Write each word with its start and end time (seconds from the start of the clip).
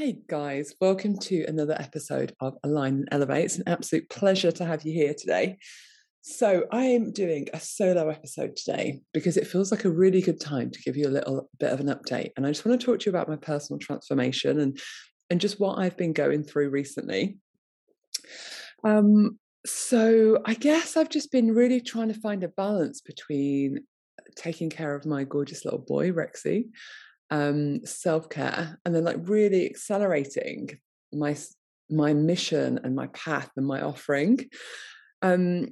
Hey 0.00 0.16
guys, 0.28 0.74
welcome 0.80 1.18
to 1.18 1.44
another 1.46 1.76
episode 1.78 2.34
of 2.40 2.56
Align 2.64 2.94
and 2.94 3.08
Elevate. 3.12 3.44
It's 3.44 3.58
an 3.58 3.64
absolute 3.66 4.08
pleasure 4.08 4.50
to 4.50 4.64
have 4.64 4.82
you 4.82 4.94
here 4.94 5.12
today. 5.12 5.58
So, 6.22 6.64
I 6.72 6.84
am 6.84 7.12
doing 7.12 7.48
a 7.52 7.60
solo 7.60 8.08
episode 8.08 8.56
today 8.56 9.02
because 9.12 9.36
it 9.36 9.46
feels 9.46 9.70
like 9.70 9.84
a 9.84 9.90
really 9.90 10.22
good 10.22 10.40
time 10.40 10.70
to 10.70 10.80
give 10.80 10.96
you 10.96 11.06
a 11.06 11.12
little 11.12 11.50
bit 11.58 11.70
of 11.70 11.80
an 11.80 11.88
update. 11.88 12.30
And 12.34 12.46
I 12.46 12.48
just 12.48 12.64
want 12.64 12.80
to 12.80 12.86
talk 12.86 13.00
to 13.00 13.10
you 13.10 13.14
about 13.14 13.28
my 13.28 13.36
personal 13.36 13.78
transformation 13.78 14.58
and, 14.58 14.80
and 15.28 15.38
just 15.38 15.60
what 15.60 15.78
I've 15.78 15.98
been 15.98 16.14
going 16.14 16.44
through 16.44 16.70
recently. 16.70 17.36
Um, 18.82 19.38
so, 19.66 20.40
I 20.46 20.54
guess 20.54 20.96
I've 20.96 21.10
just 21.10 21.30
been 21.30 21.54
really 21.54 21.82
trying 21.82 22.08
to 22.08 22.18
find 22.18 22.42
a 22.42 22.48
balance 22.48 23.02
between 23.02 23.80
taking 24.34 24.70
care 24.70 24.94
of 24.94 25.04
my 25.04 25.24
gorgeous 25.24 25.66
little 25.66 25.84
boy, 25.86 26.10
Rexy, 26.10 26.68
um, 27.30 27.84
self 27.84 28.28
care, 28.28 28.78
and 28.84 28.94
then 28.94 29.04
like 29.04 29.16
really 29.28 29.66
accelerating 29.66 30.78
my 31.12 31.36
my 31.88 32.12
mission 32.12 32.80
and 32.84 32.94
my 32.94 33.08
path 33.08 33.50
and 33.56 33.66
my 33.66 33.80
offering. 33.80 34.38
Um, 35.22 35.68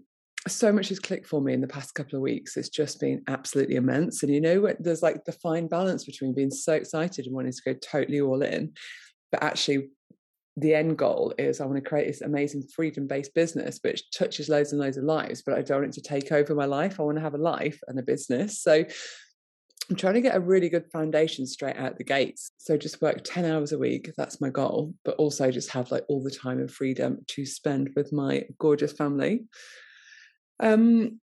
so 0.46 0.72
much 0.72 0.88
has 0.88 1.00
clicked 1.00 1.26
for 1.26 1.40
me 1.40 1.52
in 1.52 1.60
the 1.60 1.68
past 1.68 1.94
couple 1.94 2.16
of 2.16 2.22
weeks. 2.22 2.56
It's 2.56 2.68
just 2.68 3.00
been 3.00 3.22
absolutely 3.28 3.76
immense. 3.76 4.22
And 4.22 4.32
you 4.32 4.40
know, 4.40 4.72
there's 4.78 5.02
like 5.02 5.24
the 5.24 5.32
fine 5.32 5.68
balance 5.68 6.04
between 6.04 6.34
being 6.34 6.50
so 6.50 6.74
excited 6.74 7.26
and 7.26 7.34
wanting 7.34 7.52
to 7.52 7.62
go 7.64 7.74
totally 7.74 8.20
all 8.20 8.42
in, 8.42 8.72
but 9.30 9.42
actually 9.42 9.88
the 10.56 10.74
end 10.74 10.96
goal 10.96 11.32
is 11.38 11.60
I 11.60 11.66
want 11.66 11.82
to 11.82 11.88
create 11.88 12.06
this 12.08 12.20
amazing 12.20 12.64
freedom 12.74 13.06
based 13.06 13.32
business 13.34 13.78
which 13.82 14.10
touches 14.10 14.48
loads 14.48 14.72
and 14.72 14.80
loads 14.80 14.96
of 14.96 15.04
lives, 15.04 15.42
but 15.42 15.56
I 15.56 15.62
don't 15.62 15.82
want 15.82 15.96
it 15.96 16.02
to 16.02 16.08
take 16.08 16.32
over 16.32 16.54
my 16.54 16.64
life. 16.64 16.98
I 16.98 17.04
want 17.04 17.16
to 17.16 17.22
have 17.22 17.34
a 17.34 17.38
life 17.38 17.78
and 17.86 17.98
a 17.98 18.02
business. 18.02 18.60
So 18.60 18.84
I'm 19.90 19.96
trying 19.96 20.14
to 20.14 20.20
get 20.20 20.36
a 20.36 20.40
really 20.40 20.68
good 20.68 20.90
foundation 20.92 21.46
straight 21.46 21.76
out 21.76 21.96
the 21.96 22.04
gates. 22.04 22.50
So 22.58 22.76
just 22.76 23.00
work 23.00 23.22
10 23.24 23.46
hours 23.46 23.72
a 23.72 23.78
week, 23.78 24.10
that's 24.16 24.40
my 24.40 24.50
goal, 24.50 24.92
but 25.04 25.16
also 25.16 25.50
just 25.50 25.70
have 25.70 25.90
like 25.90 26.04
all 26.08 26.22
the 26.22 26.30
time 26.30 26.58
and 26.58 26.70
freedom 26.70 27.18
to 27.28 27.46
spend 27.46 27.90
with 27.96 28.12
my 28.12 28.42
gorgeous 28.58 28.92
family. 28.92 29.46
Um 30.60 31.20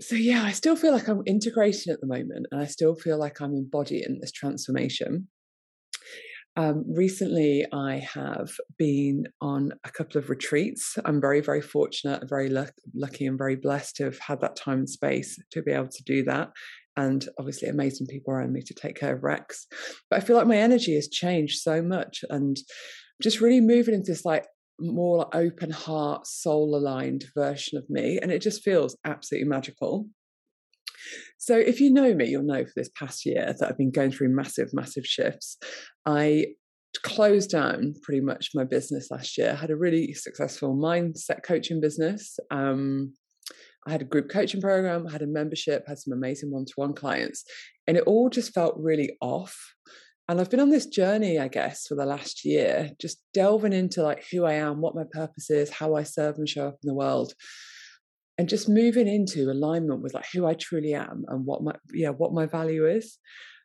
so 0.00 0.16
yeah, 0.16 0.42
I 0.42 0.52
still 0.52 0.76
feel 0.76 0.92
like 0.92 1.08
I'm 1.08 1.22
integrating 1.26 1.92
at 1.92 2.00
the 2.00 2.06
moment 2.06 2.46
and 2.50 2.60
I 2.60 2.66
still 2.66 2.94
feel 2.94 3.18
like 3.18 3.40
I'm 3.40 3.54
embodying 3.54 4.18
this 4.20 4.32
transformation. 4.32 5.28
Um, 6.56 6.84
recently, 6.86 7.64
I 7.72 8.06
have 8.12 8.50
been 8.76 9.24
on 9.40 9.72
a 9.84 9.90
couple 9.90 10.18
of 10.18 10.28
retreats. 10.28 10.98
I'm 11.04 11.20
very, 11.20 11.40
very 11.40 11.62
fortunate, 11.62 12.28
very 12.28 12.50
lucky, 12.50 13.26
and 13.26 13.38
very 13.38 13.56
blessed 13.56 13.96
to 13.96 14.04
have 14.04 14.18
had 14.18 14.40
that 14.42 14.56
time 14.56 14.80
and 14.80 14.90
space 14.90 15.38
to 15.52 15.62
be 15.62 15.72
able 15.72 15.88
to 15.88 16.02
do 16.04 16.24
that. 16.24 16.50
And 16.96 17.26
obviously, 17.38 17.68
amazing 17.68 18.06
people 18.06 18.34
around 18.34 18.52
me 18.52 18.62
to 18.62 18.74
take 18.74 18.96
care 18.96 19.14
of 19.14 19.22
Rex. 19.22 19.66
But 20.10 20.16
I 20.18 20.20
feel 20.20 20.36
like 20.36 20.46
my 20.46 20.58
energy 20.58 20.94
has 20.94 21.08
changed 21.08 21.60
so 21.60 21.82
much 21.82 22.24
and 22.28 22.56
just 23.22 23.40
really 23.40 23.60
moving 23.60 23.94
into 23.94 24.12
this 24.12 24.24
like 24.24 24.46
more 24.80 25.28
open 25.34 25.70
heart, 25.70 26.26
soul 26.26 26.74
aligned 26.76 27.24
version 27.36 27.78
of 27.78 27.84
me. 27.88 28.18
And 28.20 28.30
it 28.30 28.42
just 28.42 28.62
feels 28.62 28.96
absolutely 29.04 29.48
magical. 29.48 30.06
So, 31.38 31.56
if 31.56 31.80
you 31.80 31.92
know 31.92 32.14
me, 32.14 32.28
you'll 32.28 32.44
know 32.44 32.64
for 32.64 32.72
this 32.76 32.90
past 32.96 33.26
year 33.26 33.54
that 33.58 33.68
I've 33.68 33.78
been 33.78 33.90
going 33.90 34.12
through 34.12 34.34
massive, 34.34 34.70
massive 34.72 35.06
shifts. 35.06 35.56
I 36.06 36.46
closed 37.02 37.50
down 37.50 37.94
pretty 38.02 38.20
much 38.20 38.50
my 38.54 38.64
business 38.64 39.10
last 39.10 39.36
year. 39.38 39.54
Had 39.54 39.70
a 39.70 39.76
really 39.76 40.12
successful 40.14 40.76
mindset 40.76 41.42
coaching 41.42 41.80
business. 41.80 42.38
Um, 42.50 43.14
I 43.86 43.90
had 43.90 44.02
a 44.02 44.06
group 44.06 44.30
coaching 44.30 44.60
program, 44.60 45.06
I 45.08 45.12
had 45.12 45.22
a 45.22 45.26
membership, 45.26 45.84
had 45.86 45.98
some 45.98 46.12
amazing 46.12 46.50
one 46.50 46.64
to 46.66 46.72
one 46.76 46.94
clients, 46.94 47.44
and 47.86 47.96
it 47.96 48.04
all 48.04 48.30
just 48.30 48.54
felt 48.54 48.76
really 48.78 49.16
off. 49.20 49.56
And 50.28 50.40
I've 50.40 50.50
been 50.50 50.60
on 50.60 50.70
this 50.70 50.86
journey, 50.86 51.38
I 51.38 51.48
guess, 51.48 51.86
for 51.88 51.96
the 51.96 52.06
last 52.06 52.44
year, 52.44 52.90
just 53.00 53.18
delving 53.34 53.72
into 53.72 54.02
like 54.02 54.24
who 54.30 54.44
I 54.44 54.54
am, 54.54 54.80
what 54.80 54.94
my 54.94 55.04
purpose 55.10 55.50
is, 55.50 55.70
how 55.70 55.96
I 55.96 56.04
serve 56.04 56.36
and 56.36 56.48
show 56.48 56.68
up 56.68 56.78
in 56.82 56.88
the 56.88 56.94
world 56.94 57.34
and 58.38 58.48
just 58.48 58.68
moving 58.68 59.08
into 59.08 59.50
alignment 59.50 60.02
with 60.02 60.14
like 60.14 60.26
who 60.32 60.46
I 60.46 60.54
truly 60.54 60.94
am 60.94 61.24
and 61.28 61.44
what 61.44 61.62
my 61.62 61.74
yeah 61.92 62.10
what 62.10 62.32
my 62.32 62.46
value 62.46 62.86
is. 62.88 63.18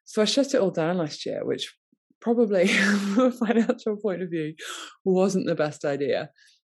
So 0.05 0.21
I 0.21 0.25
shut 0.25 0.53
it 0.53 0.61
all 0.61 0.71
down 0.71 0.97
last 0.97 1.25
year, 1.25 1.45
which 1.45 1.73
probably 2.21 2.67
from 2.67 3.19
a 3.19 3.31
financial 3.31 3.97
point 3.97 4.21
of 4.21 4.29
view 4.29 4.53
wasn't 5.03 5.47
the 5.47 5.55
best 5.55 5.85
idea, 5.85 6.29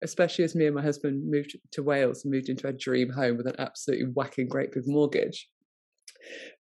especially 0.02 0.44
as 0.44 0.54
me 0.54 0.66
and 0.66 0.74
my 0.74 0.82
husband 0.82 1.30
moved 1.30 1.56
to 1.72 1.82
Wales 1.82 2.24
and 2.24 2.32
moved 2.32 2.48
into 2.48 2.66
a 2.66 2.72
dream 2.72 3.10
home 3.10 3.36
with 3.36 3.46
an 3.46 3.56
absolutely 3.58 4.06
whacking 4.06 4.48
great 4.48 4.72
big 4.72 4.84
mortgage. 4.86 5.48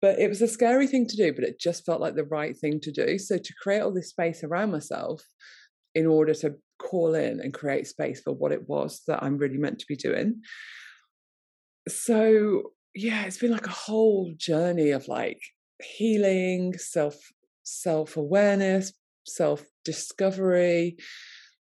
But 0.03 0.19
it 0.19 0.29
was 0.29 0.43
a 0.43 0.49
scary 0.49 0.87
thing 0.87 1.07
to 1.07 1.17
do, 1.17 1.33
but 1.33 1.45
it 1.45 1.59
just 1.59 1.85
felt 1.87 2.01
like 2.01 2.15
the 2.15 2.25
right 2.25 2.57
thing 2.57 2.81
to 2.83 2.93
do. 2.93 3.19
So 3.19 3.39
to 3.39 3.55
create 3.61 3.81
all 3.81 3.93
this 3.93 4.11
space 4.11 4.45
around 4.45 4.71
myself 4.71 5.23
in 5.95 6.07
order 6.07 6.35
to 6.35 6.57
call 6.79 7.15
in 7.15 7.41
and 7.41 7.55
create 7.55 7.87
space 7.87 8.21
for 8.21 8.35
what 8.35 8.53
it 8.53 8.69
was 8.69 9.03
that 9.07 9.23
I'm 9.23 9.39
really 9.39 9.57
meant 9.57 9.79
to 9.79 9.87
be 9.89 9.97
doing 9.97 10.43
so 11.89 12.73
yeah, 12.95 13.25
it's 13.25 13.39
been 13.39 13.53
like 13.53 13.67
a 13.67 13.71
whole 13.71 14.33
journey 14.37 14.91
of 14.91 15.07
like 15.07 15.41
healing, 15.83 16.75
self 16.79 17.17
self 17.63 18.17
awareness, 18.17 18.93
self 19.27 19.65
discovery, 19.85 20.97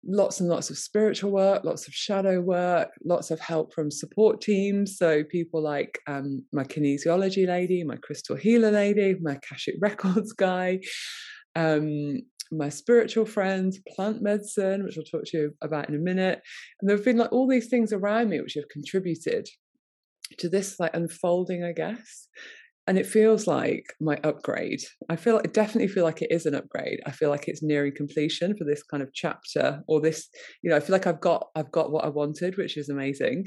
lots 0.05 0.39
and 0.39 0.49
lots 0.49 0.69
of 0.69 0.77
spiritual 0.77 1.31
work, 1.31 1.63
lots 1.63 1.87
of 1.87 1.93
shadow 1.93 2.39
work, 2.39 2.89
lots 3.03 3.31
of 3.31 3.39
help 3.39 3.73
from 3.73 3.91
support 3.91 4.41
teams. 4.41 4.97
So 4.97 5.23
people 5.23 5.61
like 5.61 5.99
um, 6.07 6.45
my 6.53 6.63
kinesiology 6.63 7.47
lady, 7.47 7.83
my 7.83 7.97
crystal 7.97 8.35
healer 8.35 8.71
lady, 8.71 9.15
my 9.21 9.33
Akashic 9.35 9.75
Records 9.81 10.31
guy, 10.33 10.79
um, 11.55 12.21
my 12.51 12.69
spiritual 12.69 13.25
friends, 13.25 13.79
plant 13.95 14.21
medicine, 14.21 14.83
which 14.83 14.97
I'll 14.97 15.03
talk 15.03 15.25
to 15.27 15.37
you 15.37 15.53
about 15.61 15.89
in 15.89 15.95
a 15.95 15.99
minute. 15.99 16.41
And 16.79 16.89
there 16.89 16.97
have 16.97 17.05
been 17.05 17.17
like 17.17 17.31
all 17.31 17.47
these 17.47 17.67
things 17.67 17.93
around 17.93 18.29
me 18.29 18.41
which 18.41 18.55
have 18.55 18.69
contributed 18.71 19.47
to 20.37 20.49
this 20.49 20.79
like 20.79 20.95
unfolding, 20.95 21.63
I 21.63 21.73
guess. 21.73 22.27
And 22.89 22.97
it 22.97 23.05
feels 23.05 23.45
like 23.45 23.93
my 24.01 24.17
upgrade. 24.23 24.81
I 25.09 25.15
feel 25.15 25.37
I 25.37 25.47
definitely 25.47 25.89
feel 25.89 26.03
like 26.03 26.23
it 26.23 26.31
is 26.31 26.47
an 26.47 26.55
upgrade. 26.55 26.99
I 27.05 27.11
feel 27.11 27.29
like 27.29 27.47
it's 27.47 27.61
nearing 27.61 27.93
completion 27.95 28.57
for 28.57 28.63
this 28.63 28.81
kind 28.81 29.03
of 29.03 29.13
chapter 29.13 29.83
or 29.87 30.01
this, 30.01 30.27
you 30.63 30.71
know, 30.71 30.75
I 30.75 30.79
feel 30.79 30.93
like 30.93 31.05
I've 31.05 31.21
got 31.21 31.49
I've 31.55 31.71
got 31.71 31.91
what 31.91 32.03
I 32.03 32.09
wanted, 32.09 32.57
which 32.57 32.77
is 32.77 32.89
amazing. 32.89 33.45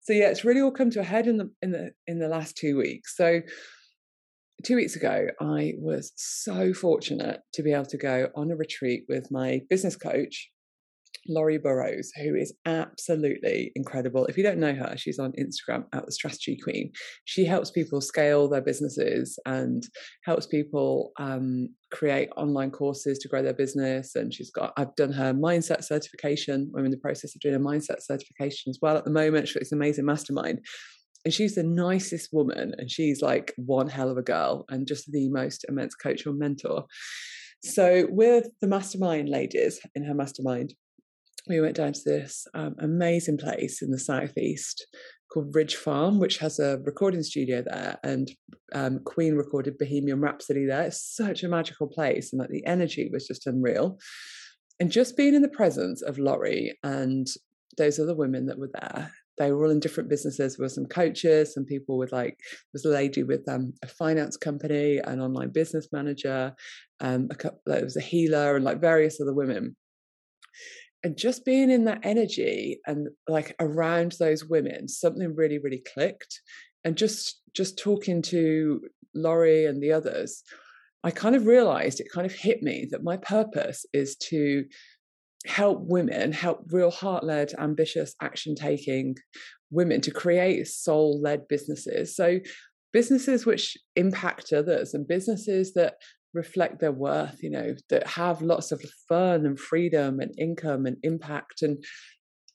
So 0.00 0.12
yeah, 0.12 0.28
it's 0.30 0.44
really 0.44 0.60
all 0.60 0.72
come 0.72 0.90
to 0.90 0.98
a 0.98 1.04
head 1.04 1.28
in 1.28 1.36
the 1.36 1.48
in 1.62 1.70
the 1.70 1.92
in 2.08 2.18
the 2.18 2.26
last 2.26 2.56
two 2.56 2.76
weeks. 2.76 3.16
So 3.16 3.42
two 4.64 4.74
weeks 4.74 4.96
ago, 4.96 5.28
I 5.40 5.74
was 5.78 6.12
so 6.16 6.74
fortunate 6.74 7.42
to 7.52 7.62
be 7.62 7.72
able 7.72 7.86
to 7.86 7.96
go 7.96 8.28
on 8.34 8.50
a 8.50 8.56
retreat 8.56 9.04
with 9.08 9.30
my 9.30 9.60
business 9.70 9.94
coach 9.94 10.50
Laurie 11.28 11.58
Burrows, 11.58 12.10
who 12.16 12.34
is 12.34 12.54
absolutely 12.66 13.72
incredible. 13.74 14.26
If 14.26 14.36
you 14.36 14.42
don't 14.42 14.58
know 14.58 14.74
her, 14.74 14.94
she's 14.96 15.18
on 15.18 15.32
Instagram 15.32 15.84
at 15.92 16.06
the 16.06 16.12
Strategy 16.12 16.58
Queen. 16.62 16.92
She 17.24 17.44
helps 17.44 17.70
people 17.70 18.00
scale 18.00 18.48
their 18.48 18.60
businesses 18.60 19.38
and 19.46 19.82
helps 20.24 20.46
people 20.46 21.12
um, 21.18 21.68
create 21.92 22.30
online 22.36 22.70
courses 22.70 23.18
to 23.18 23.28
grow 23.28 23.42
their 23.42 23.54
business. 23.54 24.14
And 24.14 24.32
she's 24.32 24.50
got, 24.50 24.72
I've 24.76 24.94
done 24.96 25.12
her 25.12 25.34
mindset 25.34 25.84
certification. 25.84 26.70
I'm 26.76 26.84
in 26.84 26.90
the 26.90 26.96
process 26.96 27.34
of 27.34 27.40
doing 27.40 27.54
a 27.54 27.60
mindset 27.60 28.00
certification 28.00 28.70
as 28.70 28.78
well 28.80 28.96
at 28.96 29.04
the 29.04 29.10
moment. 29.10 29.48
She's 29.48 29.72
an 29.72 29.78
amazing 29.78 30.06
mastermind. 30.06 30.60
And 31.24 31.34
she's 31.34 31.54
the 31.54 31.62
nicest 31.62 32.30
woman, 32.32 32.72
and 32.78 32.90
she's 32.90 33.20
like 33.20 33.52
one 33.56 33.90
hell 33.90 34.08
of 34.08 34.16
a 34.16 34.22
girl, 34.22 34.64
and 34.70 34.86
just 34.86 35.04
the 35.12 35.28
most 35.28 35.66
immense 35.68 35.94
coach 35.94 36.26
or 36.26 36.32
mentor. 36.32 36.86
So, 37.62 38.06
with 38.08 38.48
the 38.62 38.66
mastermind 38.66 39.28
ladies 39.28 39.80
in 39.94 40.04
her 40.04 40.14
mastermind, 40.14 40.72
we 41.48 41.60
went 41.60 41.76
down 41.76 41.92
to 41.92 42.00
this 42.04 42.46
um, 42.54 42.74
amazing 42.78 43.38
place 43.38 43.82
in 43.82 43.90
the 43.90 43.98
southeast 43.98 44.86
called 45.32 45.54
Ridge 45.54 45.76
Farm, 45.76 46.18
which 46.18 46.38
has 46.38 46.58
a 46.58 46.78
recording 46.84 47.22
studio 47.22 47.62
there, 47.62 47.98
and 48.02 48.30
um, 48.74 49.00
Queen 49.04 49.34
recorded 49.34 49.78
Bohemian 49.78 50.20
Rhapsody 50.20 50.66
there. 50.66 50.82
It's 50.82 51.14
such 51.16 51.42
a 51.42 51.48
magical 51.48 51.86
place, 51.86 52.32
and 52.32 52.40
like 52.40 52.50
the 52.50 52.66
energy 52.66 53.08
was 53.12 53.26
just 53.26 53.46
unreal. 53.46 53.98
And 54.80 54.90
just 54.90 55.16
being 55.16 55.34
in 55.34 55.42
the 55.42 55.48
presence 55.48 56.02
of 56.02 56.18
Laurie 56.18 56.76
and 56.82 57.26
those 57.76 57.98
other 57.98 58.14
women 58.14 58.46
that 58.46 58.58
were 58.58 58.70
there, 58.80 59.12
they 59.38 59.52
were 59.52 59.64
all 59.64 59.70
in 59.70 59.80
different 59.80 60.10
businesses. 60.10 60.56
There 60.56 60.64
were 60.64 60.68
some 60.68 60.86
coaches, 60.86 61.54
some 61.54 61.64
people 61.64 61.96
with 61.96 62.12
like 62.12 62.36
there 62.38 62.74
was 62.74 62.84
a 62.84 62.90
lady 62.90 63.22
with 63.22 63.48
um, 63.48 63.72
a 63.82 63.86
finance 63.86 64.36
company, 64.36 64.98
an 64.98 65.20
online 65.20 65.50
business 65.50 65.88
manager, 65.92 66.54
um, 67.00 67.28
a 67.30 67.34
couple, 67.36 67.60
there 67.66 67.84
was 67.84 67.96
a 67.96 68.00
healer, 68.00 68.56
and 68.56 68.64
like 68.64 68.80
various 68.80 69.20
other 69.20 69.34
women 69.34 69.76
and 71.02 71.16
just 71.16 71.44
being 71.44 71.70
in 71.70 71.84
that 71.84 72.00
energy 72.02 72.80
and 72.86 73.08
like 73.28 73.54
around 73.60 74.12
those 74.18 74.44
women 74.44 74.88
something 74.88 75.34
really 75.34 75.58
really 75.58 75.82
clicked 75.94 76.40
and 76.84 76.96
just 76.96 77.42
just 77.54 77.78
talking 77.78 78.22
to 78.22 78.80
laurie 79.14 79.66
and 79.66 79.82
the 79.82 79.92
others 79.92 80.42
i 81.04 81.10
kind 81.10 81.34
of 81.34 81.46
realized 81.46 82.00
it 82.00 82.12
kind 82.12 82.26
of 82.26 82.32
hit 82.32 82.62
me 82.62 82.86
that 82.90 83.02
my 83.02 83.16
purpose 83.16 83.86
is 83.92 84.16
to 84.16 84.64
help 85.46 85.80
women 85.80 86.32
help 86.32 86.64
real 86.70 86.90
heart-led 86.90 87.52
ambitious 87.58 88.14
action 88.20 88.54
taking 88.54 89.16
women 89.70 90.00
to 90.02 90.10
create 90.10 90.66
soul-led 90.66 91.48
businesses. 91.48 92.14
So 92.14 92.40
businesses 92.92 93.46
which 93.46 93.76
impact 93.96 94.52
others 94.52 94.94
and 94.94 95.06
businesses 95.06 95.74
that 95.74 95.94
reflect 96.32 96.80
their 96.80 96.92
worth, 96.92 97.42
you 97.42 97.50
know, 97.50 97.74
that 97.88 98.06
have 98.06 98.42
lots 98.42 98.72
of 98.72 98.82
fun 99.08 99.46
and 99.46 99.58
freedom 99.58 100.20
and 100.20 100.34
income 100.38 100.86
and 100.86 100.96
impact 101.02 101.62
and 101.62 101.82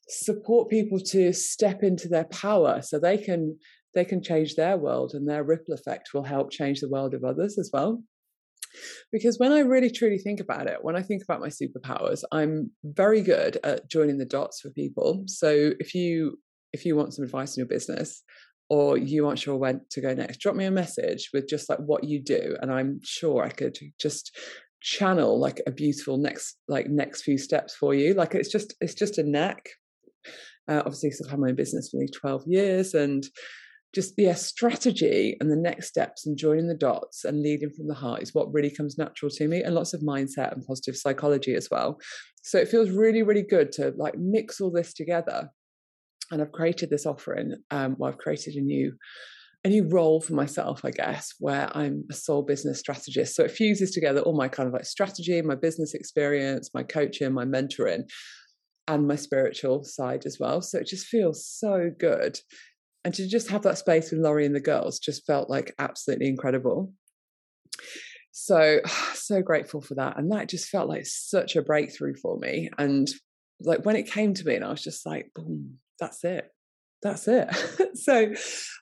support 0.07 0.69
people 0.69 0.99
to 0.99 1.33
step 1.33 1.83
into 1.83 2.07
their 2.07 2.25
power 2.25 2.81
so 2.81 2.99
they 2.99 3.17
can 3.17 3.57
they 3.95 4.05
can 4.05 4.21
change 4.21 4.55
their 4.55 4.77
world 4.77 5.13
and 5.13 5.27
their 5.27 5.43
ripple 5.43 5.73
effect 5.73 6.13
will 6.13 6.23
help 6.23 6.51
change 6.51 6.81
the 6.81 6.89
world 6.89 7.13
of 7.13 7.23
others 7.23 7.57
as 7.57 7.69
well. 7.73 8.03
Because 9.11 9.39
when 9.39 9.53
i 9.53 9.59
really 9.59 9.89
truly 9.89 10.17
think 10.17 10.39
about 10.39 10.67
it 10.67 10.79
when 10.81 10.95
i 10.95 11.01
think 11.01 11.23
about 11.23 11.39
my 11.39 11.47
superpowers 11.47 12.23
i'm 12.31 12.71
very 12.83 13.21
good 13.21 13.57
at 13.63 13.89
joining 13.89 14.17
the 14.17 14.25
dots 14.25 14.61
for 14.61 14.69
people. 14.71 15.23
So 15.27 15.71
if 15.79 15.95
you 15.95 16.37
if 16.73 16.85
you 16.85 16.95
want 16.95 17.13
some 17.13 17.23
advice 17.23 17.55
in 17.55 17.61
your 17.61 17.69
business 17.69 18.21
or 18.69 18.97
you 18.97 19.27
aren't 19.27 19.39
sure 19.39 19.55
when 19.55 19.81
to 19.89 20.01
go 20.01 20.13
next 20.13 20.39
drop 20.39 20.55
me 20.55 20.65
a 20.65 20.71
message 20.71 21.29
with 21.33 21.47
just 21.47 21.69
like 21.69 21.79
what 21.79 22.03
you 22.03 22.21
do 22.21 22.55
and 22.61 22.71
i'm 22.71 22.99
sure 23.03 23.43
i 23.43 23.49
could 23.49 23.77
just 23.99 24.37
channel 24.81 25.39
like 25.39 25.61
a 25.65 25.71
beautiful 25.71 26.17
next 26.17 26.57
like 26.67 26.87
next 26.87 27.23
few 27.23 27.37
steps 27.37 27.75
for 27.75 27.93
you 27.93 28.13
like 28.13 28.35
it's 28.35 28.51
just 28.51 28.75
it's 28.81 28.93
just 28.93 29.17
a 29.17 29.23
knack 29.23 29.69
uh, 30.67 30.79
obviously, 30.79 31.11
I've 31.23 31.29
had 31.29 31.39
my 31.39 31.49
own 31.49 31.55
business 31.55 31.89
for 31.89 31.97
nearly 31.97 32.11
12 32.11 32.43
years 32.47 32.93
and 32.93 33.25
just 33.93 34.13
yeah, 34.17 34.33
strategy 34.33 35.37
and 35.39 35.49
the 35.49 35.55
next 35.55 35.87
steps 35.87 36.25
and 36.25 36.37
joining 36.37 36.67
the 36.67 36.75
dots 36.75 37.23
and 37.23 37.41
leading 37.41 37.69
from 37.69 37.87
the 37.87 37.93
heart 37.93 38.21
is 38.21 38.33
what 38.33 38.53
really 38.53 38.69
comes 38.69 38.97
natural 38.97 39.29
to 39.31 39.47
me 39.47 39.61
and 39.63 39.73
lots 39.73 39.93
of 39.93 40.01
mindset 40.01 40.51
and 40.51 40.65
positive 40.65 40.97
psychology 40.97 41.55
as 41.55 41.69
well. 41.71 41.99
So 42.43 42.57
it 42.57 42.67
feels 42.67 42.89
really, 42.89 43.23
really 43.23 43.43
good 43.43 43.71
to 43.73 43.93
like 43.95 44.17
mix 44.17 44.59
all 44.59 44.71
this 44.71 44.93
together. 44.93 45.49
And 46.31 46.41
I've 46.41 46.51
created 46.51 46.89
this 46.89 47.05
offering. 47.05 47.55
Um, 47.71 47.95
well, 47.97 48.11
I've 48.11 48.17
created 48.17 48.55
a 48.55 48.61
new 48.61 48.93
a 49.63 49.67
new 49.67 49.87
role 49.87 50.21
for 50.21 50.33
myself, 50.33 50.85
I 50.85 50.91
guess, 50.91 51.33
where 51.39 51.75
I'm 51.75 52.03
a 52.11 52.13
soul 52.13 52.43
business 52.43 52.79
strategist. 52.79 53.35
So 53.35 53.45
it 53.45 53.51
fuses 53.51 53.91
together 53.91 54.21
all 54.21 54.37
my 54.37 54.47
kind 54.47 54.67
of 54.67 54.73
like 54.73 54.85
strategy, 54.85 55.41
my 55.41 55.55
business 55.55 55.95
experience, 55.95 56.69
my 56.75 56.83
coaching, 56.83 57.33
my 57.33 57.45
mentoring, 57.45 58.03
and 58.87 59.07
my 59.07 59.15
spiritual 59.15 59.83
side 59.83 60.27
as 60.27 60.37
well. 60.39 60.61
So 60.61 60.77
it 60.77 60.85
just 60.85 61.07
feels 61.07 61.47
so 61.47 61.89
good. 61.97 62.39
And 63.03 63.11
to 63.15 63.27
just 63.27 63.49
have 63.49 63.63
that 63.63 63.79
space 63.79 64.11
with 64.11 64.19
Laurie 64.19 64.45
and 64.45 64.55
the 64.55 64.59
girls 64.59 64.99
just 64.99 65.25
felt 65.25 65.49
like 65.49 65.73
absolutely 65.79 66.27
incredible. 66.27 66.93
So, 68.31 68.81
so 69.15 69.41
grateful 69.41 69.81
for 69.81 69.95
that. 69.95 70.19
And 70.19 70.31
that 70.31 70.49
just 70.49 70.69
felt 70.69 70.89
like 70.89 71.07
such 71.07 71.55
a 71.55 71.63
breakthrough 71.63 72.15
for 72.15 72.37
me. 72.37 72.69
And 72.77 73.07
like 73.61 73.83
when 73.83 73.95
it 73.95 74.11
came 74.11 74.35
to 74.35 74.45
me, 74.45 74.55
and 74.55 74.63
I 74.63 74.69
was 74.69 74.83
just 74.83 75.05
like, 75.07 75.31
boom, 75.33 75.79
that's 75.99 76.23
it. 76.23 76.49
That's 77.01 77.27
it. 77.27 77.47
so, 77.95 78.33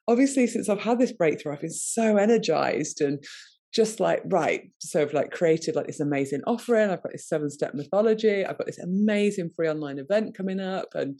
obviously, 0.07 0.48
since 0.48 0.69
I've 0.69 0.81
had 0.81 1.00
this 1.00 1.12
breakthrough, 1.12 1.54
I've 1.54 1.62
been 1.62 1.71
so 1.71 2.18
energized 2.18 3.01
and 3.01 3.24
just 3.74 4.00
like 4.00 4.21
right 4.25 4.69
so 4.80 5.01
i've 5.01 5.13
like 5.13 5.31
created 5.31 5.75
like 5.75 5.88
this 5.88 6.00
amazing 6.00 6.42
offering 6.45 6.89
i've 6.89 7.01
got 7.01 7.12
this 7.12 7.27
seven 7.27 7.50
step 7.50 7.74
mythology 7.74 8.45
i've 8.45 8.57
got 8.57 8.68
this 8.68 8.80
amazing 8.80 9.50
free 9.56 9.68
online 9.68 9.98
event 9.98 10.38
coming 10.38 10.60
up 10.60 10.89
and 10.94 11.19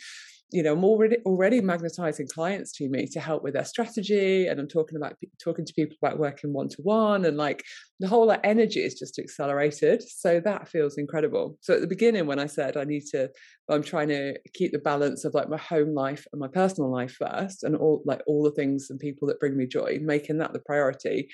you 0.53 0.61
know 0.61 0.73
i'm 0.73 0.83
already 0.83 1.17
already 1.25 1.59
magnetizing 1.59 2.27
clients 2.27 2.71
to 2.71 2.88
me 2.88 3.07
to 3.07 3.19
help 3.19 3.44
with 3.44 3.53
their 3.53 3.65
strategy 3.65 4.47
and 4.47 4.59
i'm 4.59 4.67
talking 4.67 4.95
about 4.95 5.15
talking 5.44 5.65
to 5.65 5.73
people 5.73 5.97
about 6.01 6.19
working 6.19 6.53
one 6.53 6.69
to 6.69 6.81
one 6.81 7.25
and 7.25 7.38
like 7.38 7.63
the 8.00 8.07
whole 8.07 8.27
like, 8.27 8.41
energy 8.44 8.81
is 8.81 8.95
just 8.95 9.17
accelerated. 9.17 10.03
So 10.03 10.41
that 10.41 10.67
feels 10.67 10.97
incredible. 10.97 11.57
So 11.61 11.75
at 11.75 11.81
the 11.81 11.88
beginning 11.88 12.25
when 12.25 12.39
i 12.39 12.45
said 12.45 12.77
i 12.77 12.83
need 12.83 13.05
to 13.11 13.29
i'm 13.69 13.83
trying 13.83 14.09
to 14.09 14.38
keep 14.53 14.71
the 14.71 14.79
balance 14.79 15.25
of 15.25 15.33
like 15.33 15.50
my 15.50 15.57
home 15.57 15.94
life 15.94 16.27
and 16.31 16.39
my 16.39 16.47
personal 16.47 16.91
life 16.91 17.13
first 17.13 17.63
and 17.63 17.75
all 17.75 18.03
like 18.06 18.21
all 18.27 18.44
the 18.44 18.51
things 18.51 18.89
and 18.89 18.99
people 18.99 19.27
that 19.27 19.39
bring 19.39 19.56
me 19.57 19.65
joy 19.65 19.99
making 20.01 20.38
that 20.38 20.53
the 20.53 20.59
priority 20.59 21.29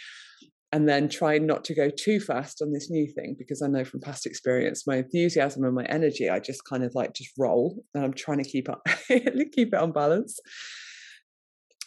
and 0.72 0.88
then 0.88 1.10
try 1.10 1.38
not 1.38 1.64
to 1.66 1.74
go 1.74 1.90
too 1.90 2.20
fast 2.20 2.62
on 2.62 2.72
this 2.72 2.90
new 2.90 3.08
thing 3.08 3.36
because 3.38 3.62
I 3.62 3.68
know 3.68 3.84
from 3.84 4.02
past 4.02 4.26
experience 4.26 4.86
my 4.86 4.98
enthusiasm 4.98 5.64
and 5.64 5.74
my 5.74 5.86
energy 5.86 6.30
I 6.30 6.40
just 6.40 6.64
kind 6.66 6.84
of 6.84 6.94
like 6.94 7.14
just 7.14 7.32
roll 7.38 7.84
and 7.94 8.04
I'm 8.04 8.14
trying 8.14 8.44
to 8.44 8.50
keep 8.50 8.70
up 8.70 8.86
keep 9.08 9.74
it 9.74 9.74
on 9.74 9.92
balance. 9.92 10.40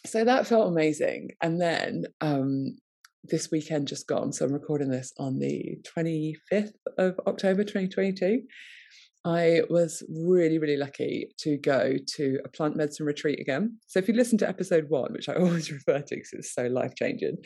So 0.04 0.24
that 0.24 0.46
felt 0.46 0.68
amazing. 0.68 1.30
And 1.40 1.60
then 1.60 2.04
um 2.20 2.76
this 3.24 3.50
weekend 3.52 3.86
just 3.86 4.08
gone, 4.08 4.32
so 4.32 4.44
I'm 4.44 4.52
recording 4.52 4.90
this 4.90 5.12
on 5.16 5.38
the 5.38 5.78
25th 5.96 6.72
of 6.98 7.20
October 7.26 7.62
2022. 7.62 8.42
I 9.24 9.62
was 9.70 10.02
really, 10.08 10.58
really 10.58 10.76
lucky 10.76 11.28
to 11.38 11.56
go 11.56 11.94
to 12.16 12.40
a 12.44 12.48
plant 12.48 12.76
medicine 12.76 13.06
retreat 13.06 13.38
again. 13.38 13.78
So, 13.86 13.98
if 13.98 14.08
you 14.08 14.14
listen 14.14 14.36
to 14.38 14.48
episode 14.48 14.86
one, 14.88 15.12
which 15.12 15.28
I 15.28 15.34
always 15.36 15.70
refer 15.70 16.00
to 16.00 16.14
because 16.14 16.32
it's 16.32 16.54
so 16.54 16.66
life 16.66 16.94
changing, 16.96 17.36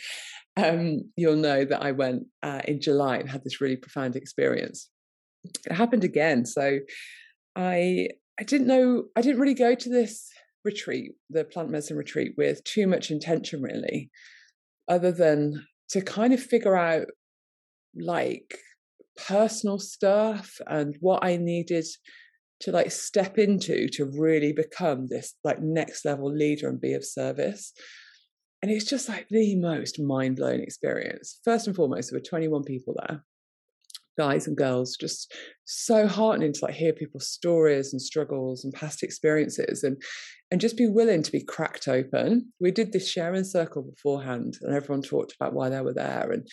um, 0.57 1.03
you'll 1.17 1.37
know 1.37 1.65
that 1.65 1.83
I 1.83 1.93
went 1.93 2.25
uh, 2.43 2.63
in 2.67 2.81
July 2.81 3.19
and 3.19 3.29
had 3.29 3.45
this 3.45 3.61
really 3.61 3.77
profound 3.77 4.17
experience. 4.17 4.89
It 5.45 5.73
happened 5.73 6.05
again. 6.05 6.47
So, 6.47 6.79
I 7.57 8.09
I 8.41 8.45
didn't 8.45 8.67
know 8.67 9.05
I 9.15 9.21
didn't 9.21 9.41
really 9.41 9.55
go 9.55 9.75
to 9.75 9.89
this 9.89 10.31
retreat, 10.65 11.13
the 11.29 11.45
plant 11.45 11.71
medicine 11.71 11.97
retreat, 11.97 12.33
with 12.39 12.65
too 12.65 12.87
much 12.87 13.11
intention, 13.11 13.63
really, 13.63 14.11
other 14.89 15.13
than 15.13 15.67
to 15.91 16.01
kind 16.01 16.33
of 16.33 16.43
figure 16.43 16.77
out 16.77 17.07
like 17.95 18.59
personal 19.17 19.79
stuff 19.79 20.61
and 20.67 20.97
what 21.01 21.25
I 21.25 21.37
needed 21.37 21.87
to 22.61 22.73
like 22.73 22.91
step 22.91 23.39
into 23.39 23.89
to 23.89 24.11
really 24.19 24.53
become 24.53 25.07
this 25.09 25.35
like 25.45 25.61
next 25.61 26.05
level 26.05 26.33
leader 26.33 26.69
and 26.69 26.81
be 26.81 26.95
of 26.95 27.05
service. 27.05 27.73
And 28.63 28.71
it's 28.71 28.87
just 28.87 29.09
like 29.09 29.29
the 29.29 29.57
most 29.57 30.01
mind 30.01 30.37
blowing 30.37 30.61
experience. 30.61 31.41
First 31.45 31.67
and 31.67 31.77
foremost, 31.77 32.11
there 32.11 32.19
were 32.19 32.25
21 32.25 32.65
people 32.65 32.95
there, 33.07 33.23
guys 34.19 34.47
and 34.47 34.57
girls, 34.57 34.97
just 34.99 35.33
so 35.67 36.07
heartening 36.07 36.55
to 36.55 36.65
like 36.65 36.75
hear 36.75 36.93
people's 36.93 37.29
stories 37.29 37.93
and 37.93 38.01
struggles 38.01 38.65
and 38.65 38.73
past 38.73 39.03
experiences 39.03 39.85
and 39.85 40.01
and 40.51 40.61
just 40.61 40.77
be 40.77 40.87
willing 40.87 41.23
to 41.23 41.33
be 41.33 41.43
cracked 41.43 41.89
open. 41.89 42.53
We 42.61 42.71
did 42.71 42.93
this 42.93 43.11
sharing 43.11 43.45
circle 43.45 43.83
beforehand 43.83 44.57
and 44.63 44.75
everyone 44.75 45.03
talked 45.03 45.35
about 45.35 45.55
why 45.55 45.69
they 45.69 45.81
were 45.81 45.93
there. 45.93 46.31
And 46.31 46.47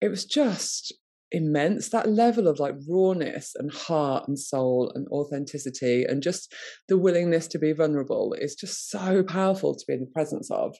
it 0.00 0.08
was 0.08 0.24
just 0.24 0.94
immense 1.34 1.88
that 1.90 2.08
level 2.08 2.46
of 2.46 2.60
like 2.60 2.74
rawness 2.88 3.54
and 3.56 3.72
heart 3.72 4.28
and 4.28 4.38
soul 4.38 4.92
and 4.94 5.06
authenticity 5.08 6.04
and 6.04 6.22
just 6.22 6.54
the 6.88 6.96
willingness 6.96 7.48
to 7.48 7.58
be 7.58 7.72
vulnerable 7.72 8.34
is 8.38 8.54
just 8.54 8.88
so 8.88 9.22
powerful 9.24 9.74
to 9.74 9.84
be 9.86 9.94
in 9.94 10.00
the 10.00 10.06
presence 10.06 10.50
of. 10.50 10.76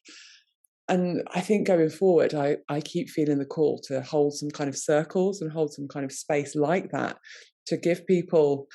And 0.86 1.26
i 1.32 1.40
think 1.40 1.66
going 1.66 1.88
forward 1.88 2.34
i 2.34 2.58
i 2.68 2.78
keep 2.82 3.08
feeling 3.08 3.38
the 3.38 3.46
call 3.56 3.80
to 3.84 4.02
hold 4.02 4.34
some 4.34 4.50
kind 4.50 4.68
of 4.68 4.76
circles 4.76 5.40
and 5.40 5.50
hold 5.50 5.72
some 5.72 5.88
kind 5.88 6.04
of 6.04 6.12
space 6.12 6.54
like 6.54 6.90
that 6.90 7.16
to 7.68 7.78
give 7.78 8.06
people 8.06 8.66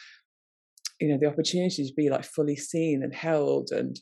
you 0.99 1.07
know 1.07 1.19
the 1.21 1.27
opportunity 1.27 1.85
to 1.85 1.93
be 1.95 2.09
like 2.09 2.25
fully 2.25 2.55
seen 2.55 3.03
and 3.03 3.13
held 3.13 3.69
and 3.71 3.99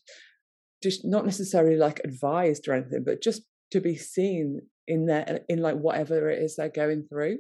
just 0.82 1.02
not 1.04 1.25
necessarily 1.25 1.75
like 1.75 2.00
advised 2.06 2.68
or 2.68 2.75
anything 2.75 3.04
but 3.06 3.22
just 3.22 3.42
to 3.72 3.82
be 3.82 3.98
seen 3.98 4.62
in 4.88 5.06
their 5.08 5.42
in 5.50 5.62
like 5.62 5.75
whatever 5.75 6.30
it 6.30 6.42
is 6.42 6.56
they're 6.56 6.70
going 6.70 7.04
through 7.10 7.38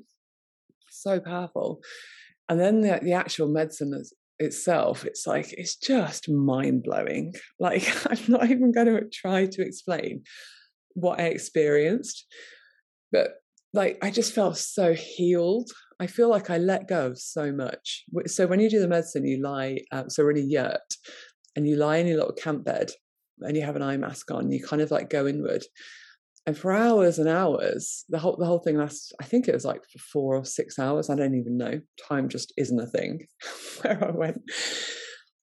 so 0.89 1.19
powerful. 1.19 1.81
And 2.49 2.59
then 2.59 2.81
the, 2.81 2.99
the 3.01 3.13
actual 3.13 3.47
medicine 3.47 4.03
itself, 4.39 5.05
it's 5.05 5.27
like, 5.27 5.53
it's 5.53 5.75
just 5.75 6.29
mind 6.29 6.83
blowing. 6.83 7.33
Like, 7.59 7.87
I'm 8.09 8.23
not 8.27 8.49
even 8.49 8.71
going 8.71 8.87
to 8.87 9.09
try 9.11 9.45
to 9.45 9.61
explain 9.61 10.23
what 10.93 11.19
I 11.19 11.25
experienced, 11.25 12.25
but 13.11 13.35
like, 13.73 13.97
I 14.01 14.09
just 14.11 14.33
felt 14.33 14.57
so 14.57 14.93
healed. 14.93 15.69
I 15.99 16.07
feel 16.07 16.29
like 16.29 16.49
I 16.49 16.57
let 16.57 16.87
go 16.87 17.07
of 17.07 17.19
so 17.19 17.51
much. 17.51 18.03
So 18.27 18.47
when 18.47 18.59
you 18.59 18.69
do 18.69 18.79
the 18.79 18.87
medicine, 18.87 19.25
you 19.25 19.41
lie, 19.41 19.79
uh, 19.91 20.07
so 20.07 20.23
we're 20.23 20.31
in 20.31 20.37
a 20.37 20.41
yurt 20.41 20.93
and 21.55 21.67
you 21.67 21.75
lie 21.75 21.97
in 21.97 22.07
your 22.07 22.17
little 22.17 22.33
camp 22.33 22.63
bed 22.63 22.91
and 23.41 23.55
you 23.55 23.63
have 23.63 23.75
an 23.75 23.81
eye 23.81 23.97
mask 23.97 24.31
on, 24.31 24.51
you 24.51 24.63
kind 24.63 24.81
of 24.81 24.91
like 24.91 25.09
go 25.09 25.27
inward 25.27 25.63
and 26.47 26.57
for 26.57 26.71
hours 26.71 27.19
and 27.19 27.27
hours 27.27 28.05
the 28.07 28.17
whole 28.17 28.37
the 28.37 28.45
whole 28.45 28.59
thing 28.59 28.77
lasts 28.77 29.11
i 29.21 29.25
think 29.25 29.47
it 29.47 29.53
was 29.53 29.65
like 29.65 29.83
for 29.91 29.99
four 29.99 30.35
or 30.35 30.45
six 30.45 30.79
hours 30.79 31.09
i 31.09 31.15
don't 31.15 31.35
even 31.35 31.57
know. 31.57 31.79
Time 32.07 32.29
just 32.29 32.53
isn't 32.57 32.79
a 32.79 32.87
thing 32.87 33.27
where 33.81 34.03
i 34.03 34.11
went. 34.11 34.41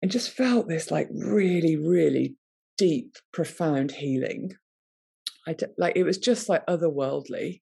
And 0.03 0.11
just 0.11 0.31
felt 0.31 0.69
this 0.69 0.91
like 0.91 1.09
really 1.13 1.77
really 1.77 2.37
deep 2.79 3.17
profound 3.33 3.93
healing. 3.93 4.53
I 5.47 5.55
like 5.79 5.97
it 5.97 6.05
was 6.05 6.19
just 6.19 6.49
like 6.49 6.67
otherworldly. 6.67 7.61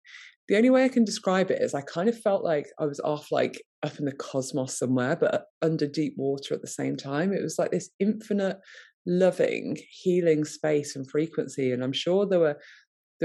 The 0.47 0.57
only 0.57 0.69
way 0.69 0.85
i 0.85 0.89
can 0.89 1.03
describe 1.03 1.51
it 1.51 1.61
is 1.61 1.73
i 1.73 1.81
kind 1.81 2.09
of 2.09 2.19
felt 2.19 2.43
like 2.43 2.67
i 2.79 2.85
was 2.85 2.99
off 2.99 3.31
like 3.31 3.61
up 3.81 3.97
in 3.97 4.05
the 4.05 4.13
cosmos 4.13 4.77
somewhere 4.77 5.15
but 5.15 5.45
under 5.61 5.87
deep 5.87 6.13
water 6.17 6.53
at 6.53 6.61
the 6.61 6.67
same 6.67 6.95
time. 6.95 7.33
It 7.33 7.41
was 7.41 7.57
like 7.57 7.71
this 7.71 7.89
infinite 7.99 8.57
loving 9.05 9.77
healing 9.89 10.45
space 10.45 10.95
and 10.95 11.09
frequency 11.09 11.73
and 11.73 11.83
i'm 11.83 11.91
sure 11.91 12.25
there 12.25 12.39
were 12.39 12.57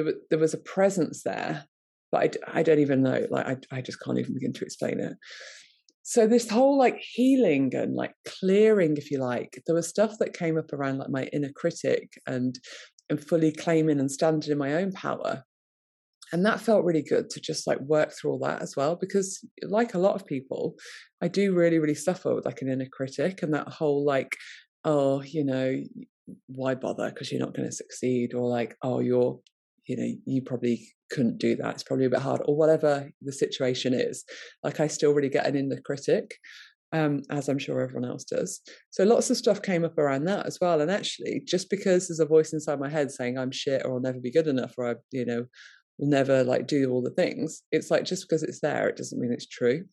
there, 0.04 0.14
there 0.30 0.38
was 0.38 0.54
a 0.54 0.58
presence 0.58 1.22
there, 1.24 1.64
but 2.12 2.36
I, 2.46 2.60
I 2.60 2.62
don't 2.62 2.78
even 2.80 3.02
know. 3.02 3.26
Like, 3.30 3.46
I, 3.46 3.56
I 3.78 3.80
just 3.80 4.00
can't 4.02 4.18
even 4.18 4.34
begin 4.34 4.52
to 4.54 4.64
explain 4.64 5.00
it. 5.00 5.14
So 6.02 6.26
this 6.26 6.48
whole 6.48 6.78
like 6.78 6.98
healing 7.00 7.74
and 7.74 7.94
like 7.94 8.14
clearing, 8.26 8.96
if 8.96 9.10
you 9.10 9.18
like, 9.18 9.60
there 9.66 9.74
was 9.74 9.88
stuff 9.88 10.14
that 10.20 10.32
came 10.32 10.56
up 10.56 10.72
around 10.72 10.98
like 10.98 11.10
my 11.10 11.24
inner 11.32 11.50
critic 11.54 12.08
and 12.26 12.58
and 13.10 13.22
fully 13.22 13.52
claiming 13.52 14.00
and 14.00 14.10
standing 14.10 14.52
in 14.52 14.58
my 14.58 14.74
own 14.74 14.92
power. 14.92 15.42
and 16.32 16.44
that 16.44 16.60
felt 16.60 16.84
really 16.84 17.02
good 17.02 17.30
to 17.30 17.40
just 17.40 17.66
like 17.66 17.80
work 17.80 18.12
through 18.12 18.32
all 18.32 18.38
that 18.38 18.60
as 18.60 18.76
well 18.76 18.96
because 18.96 19.42
like 19.62 19.94
a 19.94 19.98
lot 19.98 20.14
of 20.14 20.26
people 20.26 20.74
i 21.22 21.28
do 21.28 21.54
really 21.54 21.78
really 21.78 21.94
suffer 21.94 22.34
with 22.34 22.44
like 22.44 22.60
an 22.60 22.68
inner 22.68 22.88
critic 22.92 23.42
and 23.42 23.54
that 23.54 23.68
whole 23.68 24.04
like 24.04 24.36
oh 24.84 25.22
you 25.22 25.42
know 25.42 25.74
why 26.46 26.74
bother 26.74 27.08
because 27.08 27.32
you're 27.32 27.40
not 27.40 27.54
going 27.54 27.68
to 27.68 27.74
succeed 27.74 28.34
or 28.34 28.46
like 28.48 28.76
oh 28.82 29.00
you're 29.00 29.40
you 29.88 29.96
know 29.96 30.08
you 30.26 30.42
probably 30.42 30.86
couldn't 31.10 31.38
do 31.38 31.56
that 31.56 31.74
it's 31.74 31.82
probably 31.82 32.04
a 32.04 32.10
bit 32.10 32.20
hard 32.20 32.42
or 32.44 32.56
whatever 32.56 33.10
the 33.22 33.32
situation 33.32 33.94
is 33.94 34.24
like 34.62 34.78
i 34.80 34.86
still 34.86 35.12
really 35.12 35.28
get 35.28 35.46
an 35.46 35.56
inner 35.56 35.80
critic 35.84 36.34
um, 36.90 37.20
as 37.30 37.50
I'm 37.50 37.58
sure 37.58 37.82
everyone 37.82 38.08
else 38.08 38.24
does. 38.24 38.62
So 38.88 39.04
lots 39.04 39.28
of 39.28 39.36
stuff 39.36 39.60
came 39.60 39.84
up 39.84 39.98
around 39.98 40.24
that 40.24 40.46
as 40.46 40.56
well. 40.58 40.80
And 40.80 40.90
actually, 40.90 41.42
just 41.46 41.68
because 41.68 42.08
there's 42.08 42.18
a 42.18 42.24
voice 42.24 42.54
inside 42.54 42.80
my 42.80 42.88
head 42.88 43.10
saying 43.10 43.36
I'm 43.36 43.50
shit 43.50 43.82
or 43.84 43.92
I'll 43.92 44.00
never 44.00 44.18
be 44.18 44.32
good 44.32 44.46
enough 44.46 44.72
or 44.78 44.92
I, 44.92 44.94
you 45.12 45.26
know, 45.26 45.44
will 45.98 46.08
never 46.08 46.44
like 46.44 46.66
do 46.66 46.90
all 46.90 47.02
the 47.02 47.10
things, 47.10 47.62
it's 47.72 47.90
like 47.90 48.04
just 48.04 48.28
because 48.28 48.42
it's 48.42 48.60
there, 48.60 48.88
it 48.88 48.96
doesn't 48.96 49.20
mean 49.20 49.32
it's 49.32 49.46
true. 49.46 49.84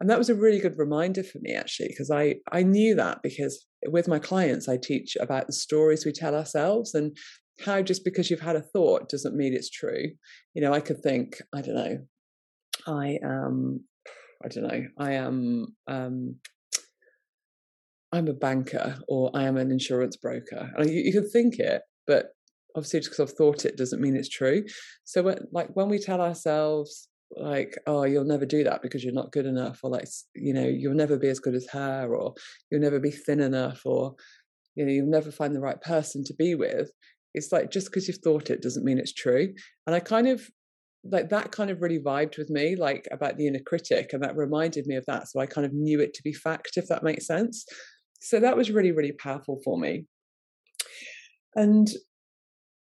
And 0.00 0.10
that 0.10 0.18
was 0.18 0.28
a 0.28 0.34
really 0.34 0.58
good 0.58 0.76
reminder 0.76 1.22
for 1.22 1.38
me 1.40 1.54
actually, 1.54 1.88
because 1.88 2.10
I 2.10 2.36
I 2.52 2.62
knew 2.62 2.94
that 2.96 3.22
because 3.22 3.66
with 3.88 4.08
my 4.08 4.18
clients 4.18 4.68
I 4.68 4.76
teach 4.76 5.16
about 5.16 5.46
the 5.46 5.52
stories 5.52 6.04
we 6.04 6.12
tell 6.12 6.34
ourselves 6.34 6.94
and 6.94 7.16
how 7.64 7.82
just 7.82 8.04
because 8.04 8.30
you've 8.30 8.40
had 8.40 8.56
a 8.56 8.62
thought 8.62 9.08
doesn't 9.08 9.36
mean 9.36 9.54
it's 9.54 9.70
true. 9.70 10.10
You 10.54 10.62
know, 10.62 10.72
I 10.72 10.80
could 10.80 11.02
think, 11.02 11.40
I 11.54 11.62
don't 11.62 11.74
know, 11.74 11.98
I 12.86 13.18
am 13.22 13.84
I 14.44 14.48
don't 14.48 14.68
know, 14.68 14.84
I 14.98 15.12
am 15.12 15.66
um, 15.88 16.36
I'm 18.12 18.28
a 18.28 18.34
banker 18.34 18.98
or 19.08 19.30
I 19.34 19.44
am 19.44 19.56
an 19.56 19.70
insurance 19.70 20.16
broker. 20.16 20.70
And 20.76 20.90
you, 20.90 21.02
you 21.02 21.12
can 21.12 21.28
think 21.28 21.58
it, 21.58 21.82
but 22.06 22.26
obviously 22.76 23.00
just 23.00 23.10
because 23.10 23.30
I've 23.30 23.36
thought 23.36 23.64
it 23.64 23.76
doesn't 23.76 24.02
mean 24.02 24.16
it's 24.16 24.28
true. 24.28 24.64
So 25.04 25.22
when, 25.22 25.38
like 25.52 25.68
when 25.74 25.88
we 25.88 25.98
tell 25.98 26.20
ourselves 26.20 27.08
like, 27.34 27.76
oh, 27.86 28.04
you'll 28.04 28.24
never 28.24 28.46
do 28.46 28.62
that 28.64 28.82
because 28.82 29.02
you're 29.02 29.12
not 29.12 29.32
good 29.32 29.46
enough, 29.46 29.80
or 29.82 29.90
like, 29.90 30.06
you 30.34 30.54
know, 30.54 30.66
you'll 30.66 30.94
never 30.94 31.18
be 31.18 31.28
as 31.28 31.40
good 31.40 31.54
as 31.54 31.66
her, 31.72 32.14
or 32.14 32.34
you'll 32.70 32.80
never 32.80 33.00
be 33.00 33.10
thin 33.10 33.40
enough, 33.40 33.82
or 33.84 34.14
you 34.74 34.84
know, 34.84 34.92
you'll 34.92 35.06
never 35.06 35.32
find 35.32 35.54
the 35.54 35.60
right 35.60 35.80
person 35.80 36.22
to 36.24 36.34
be 36.34 36.54
with. 36.54 36.90
It's 37.36 37.52
like 37.52 37.70
just 37.70 37.86
because 37.86 38.08
you've 38.08 38.18
thought 38.24 38.50
it 38.50 38.62
doesn't 38.62 38.84
mean 38.84 38.98
it's 38.98 39.12
true. 39.12 39.54
And 39.86 39.94
I 39.94 40.00
kind 40.00 40.26
of 40.26 40.48
like 41.04 41.28
that 41.28 41.52
kind 41.52 41.70
of 41.70 41.80
really 41.80 42.00
vibed 42.00 42.38
with 42.38 42.50
me, 42.50 42.76
like 42.76 43.06
about 43.12 43.36
the 43.36 43.46
inner 43.46 43.60
critic, 43.64 44.10
and 44.12 44.22
that 44.22 44.36
reminded 44.36 44.86
me 44.86 44.96
of 44.96 45.06
that. 45.06 45.28
So 45.28 45.40
I 45.40 45.46
kind 45.46 45.66
of 45.66 45.72
knew 45.72 46.00
it 46.00 46.14
to 46.14 46.22
be 46.22 46.32
fact, 46.32 46.72
if 46.76 46.88
that 46.88 47.04
makes 47.04 47.26
sense. 47.26 47.64
So 48.20 48.40
that 48.40 48.56
was 48.56 48.70
really, 48.70 48.92
really 48.92 49.12
powerful 49.12 49.60
for 49.64 49.78
me. 49.78 50.06
And 51.54 51.88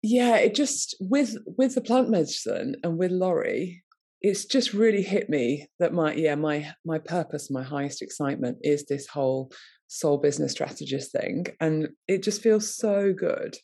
yeah, 0.02 0.38
it 0.38 0.56
just 0.56 0.96
with 1.00 1.36
with 1.58 1.76
the 1.76 1.82
plant 1.82 2.10
medicine 2.10 2.76
and 2.84 2.98
with 2.98 3.12
Laurie, 3.12 3.84
it's 4.22 4.46
just 4.46 4.74
really 4.74 5.02
hit 5.02 5.30
me 5.30 5.68
that 5.80 5.94
my 5.94 6.14
yeah 6.14 6.36
my 6.36 6.72
my 6.86 7.00
purpose, 7.00 7.52
my 7.52 7.64
highest 7.64 8.02
excitement 8.02 8.58
is 8.62 8.86
this 8.86 9.08
whole 9.08 9.52
soul 9.88 10.18
business 10.18 10.52
strategist 10.52 11.12
thing, 11.12 11.48
and 11.60 11.90
it 12.08 12.24
just 12.24 12.42
feels 12.42 12.76
so 12.76 13.14
good. 13.14 13.56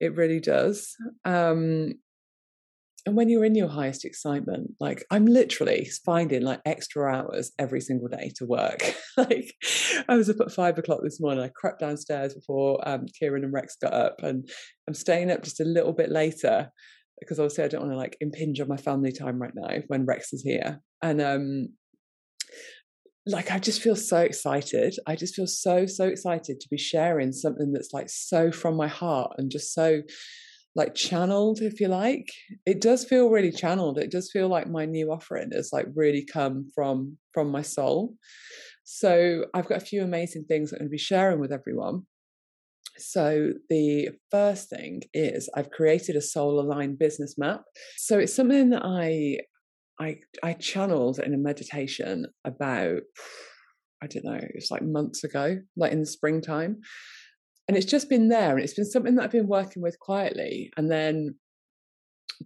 It 0.00 0.14
really 0.14 0.40
does. 0.40 0.94
Um, 1.24 1.94
and 3.06 3.16
when 3.16 3.28
you're 3.28 3.44
in 3.44 3.54
your 3.54 3.68
highest 3.68 4.04
excitement 4.04 4.72
like 4.80 5.04
i'm 5.10 5.26
literally 5.26 5.88
finding 6.04 6.42
like 6.42 6.60
extra 6.66 7.10
hours 7.14 7.52
every 7.58 7.80
single 7.80 8.08
day 8.08 8.32
to 8.34 8.44
work 8.44 8.94
like 9.16 9.54
i 10.08 10.16
was 10.16 10.28
up 10.28 10.40
at 10.40 10.52
five 10.52 10.76
o'clock 10.76 11.00
this 11.02 11.20
morning 11.20 11.42
i 11.42 11.48
crept 11.48 11.80
downstairs 11.80 12.34
before 12.34 12.86
um, 12.86 13.06
kieran 13.18 13.44
and 13.44 13.52
rex 13.52 13.76
got 13.80 13.94
up 13.94 14.16
and 14.22 14.48
i'm 14.88 14.94
staying 14.94 15.30
up 15.30 15.42
just 15.42 15.60
a 15.60 15.64
little 15.64 15.92
bit 15.92 16.10
later 16.10 16.70
because 17.20 17.38
obviously 17.38 17.64
i 17.64 17.68
don't 17.68 17.82
want 17.82 17.92
to 17.92 17.96
like 17.96 18.16
impinge 18.20 18.60
on 18.60 18.68
my 18.68 18.76
family 18.76 19.12
time 19.12 19.40
right 19.40 19.54
now 19.54 19.78
when 19.86 20.04
rex 20.04 20.32
is 20.32 20.42
here 20.42 20.80
and 21.02 21.20
um 21.20 21.68
like 23.26 23.50
I 23.50 23.58
just 23.58 23.82
feel 23.82 23.96
so 23.96 24.18
excited. 24.18 24.96
I 25.06 25.16
just 25.16 25.34
feel 25.34 25.46
so 25.46 25.86
so 25.86 26.06
excited 26.06 26.60
to 26.60 26.68
be 26.70 26.78
sharing 26.78 27.32
something 27.32 27.72
that's 27.72 27.92
like 27.92 28.08
so 28.08 28.52
from 28.52 28.76
my 28.76 28.86
heart 28.86 29.32
and 29.36 29.50
just 29.50 29.74
so 29.74 30.02
like 30.76 30.94
channeled 30.94 31.60
if 31.60 31.80
you 31.80 31.88
like. 31.88 32.28
It 32.66 32.80
does 32.80 33.04
feel 33.04 33.30
really 33.30 33.50
channeled. 33.50 33.98
It 33.98 34.10
does 34.10 34.30
feel 34.30 34.48
like 34.48 34.68
my 34.68 34.84
new 34.84 35.10
offering 35.10 35.50
has 35.52 35.70
like 35.72 35.86
really 35.94 36.24
come 36.24 36.70
from 36.74 37.16
from 37.32 37.50
my 37.50 37.62
soul. 37.62 38.14
So 38.84 39.46
i've 39.54 39.68
got 39.68 39.82
a 39.82 39.86
few 39.86 40.02
amazing 40.04 40.44
things 40.44 40.72
i'm 40.72 40.78
going 40.78 40.88
to 40.88 40.90
be 40.90 40.98
sharing 40.98 41.40
with 41.40 41.52
everyone. 41.52 42.02
So 42.98 43.52
the 43.68 44.10
first 44.30 44.70
thing 44.70 45.02
is 45.12 45.50
i've 45.56 45.70
created 45.70 46.14
a 46.14 46.22
soul 46.22 46.60
aligned 46.60 46.98
business 47.00 47.36
map. 47.36 47.62
So 47.96 48.20
it's 48.20 48.34
something 48.34 48.70
that 48.70 48.82
i 48.84 49.38
i 50.00 50.16
i 50.42 50.52
channeled 50.52 51.18
in 51.18 51.34
a 51.34 51.38
meditation 51.38 52.26
about 52.44 53.00
i 54.02 54.06
don't 54.06 54.24
know 54.24 54.40
it's 54.54 54.70
like 54.70 54.82
months 54.82 55.24
ago 55.24 55.58
like 55.76 55.92
in 55.92 56.00
the 56.00 56.06
springtime 56.06 56.78
and 57.68 57.76
it's 57.76 57.86
just 57.86 58.08
been 58.08 58.28
there 58.28 58.54
and 58.54 58.62
it's 58.62 58.74
been 58.74 58.84
something 58.84 59.16
that 59.16 59.24
I've 59.24 59.32
been 59.32 59.48
working 59.48 59.82
with 59.82 59.98
quietly. 59.98 60.70
And 60.76 60.90
then 60.90 61.34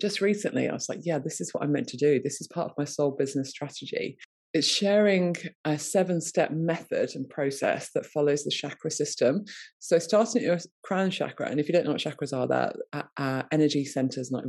just 0.01 0.21
recently, 0.21 0.69
I 0.69 0.73
was 0.73 0.89
like, 0.89 1.01
yeah, 1.03 1.19
this 1.19 1.41
is 1.41 1.51
what 1.53 1.63
I'm 1.63 1.73
meant 1.73 1.89
to 1.89 1.97
do. 1.97 2.21
This 2.23 2.41
is 2.41 2.49
part 2.49 2.71
of 2.71 2.79
my 2.79 2.85
soul 2.85 3.15
business 3.19 3.51
strategy. 3.51 4.17
It's 4.53 4.67
sharing 4.67 5.37
a 5.65 5.79
seven 5.79 6.21
step 6.21 6.51
method 6.51 7.11
and 7.15 7.29
process 7.29 7.91
that 7.95 8.07
follows 8.07 8.43
the 8.43 8.51
chakra 8.51 8.91
system. 8.91 9.45
So, 9.79 9.99
starting 9.99 10.43
at 10.43 10.47
your 10.47 10.59
crown 10.83 11.11
chakra, 11.11 11.49
and 11.49 11.61
if 11.61 11.69
you 11.69 11.73
don't 11.73 11.85
know 11.85 11.93
what 11.93 12.01
chakras 12.01 12.37
are, 12.37 12.49
they're 12.49 12.73
uh, 12.93 13.03
uh 13.17 13.43
energy 13.53 13.85
centers 13.85 14.31
like 14.33 14.45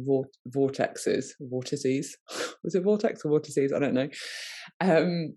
vortexes, 0.49 1.25
vortices. 1.39 2.17
Was 2.63 2.75
it 2.75 2.83
vortex 2.83 3.23
or 3.23 3.29
vortices? 3.29 3.71
I 3.73 3.79
don't 3.79 3.93
know. 3.93 4.09
Um, 4.79 5.35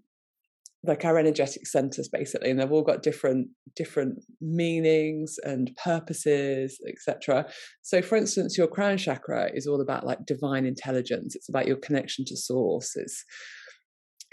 like 0.87 1.05
our 1.05 1.19
energetic 1.19 1.67
centers 1.67 2.09
basically 2.09 2.51
and 2.51 2.61
they've 2.61 2.73
all 2.73 2.83
got 2.83 3.03
different 3.03 3.49
different 3.75 4.23
meanings 4.41 5.37
and 5.45 5.75
purposes 5.83 6.79
etc 6.87 7.47
so 7.83 8.03
for 8.03 8.17
instance 8.17 8.59
your 8.59 8.67
crown 8.67 8.97
chakra 8.97 9.51
is 9.55 9.67
all 9.67 9.81
about 9.81 10.07
like 10.07 10.25
divine 10.27 10.67
intelligence 10.67 11.35
it's 11.35 11.49
about 11.49 11.67
your 11.67 11.77
connection 11.77 12.25
to 12.25 12.37
source 12.37 12.97
it's 12.97 13.25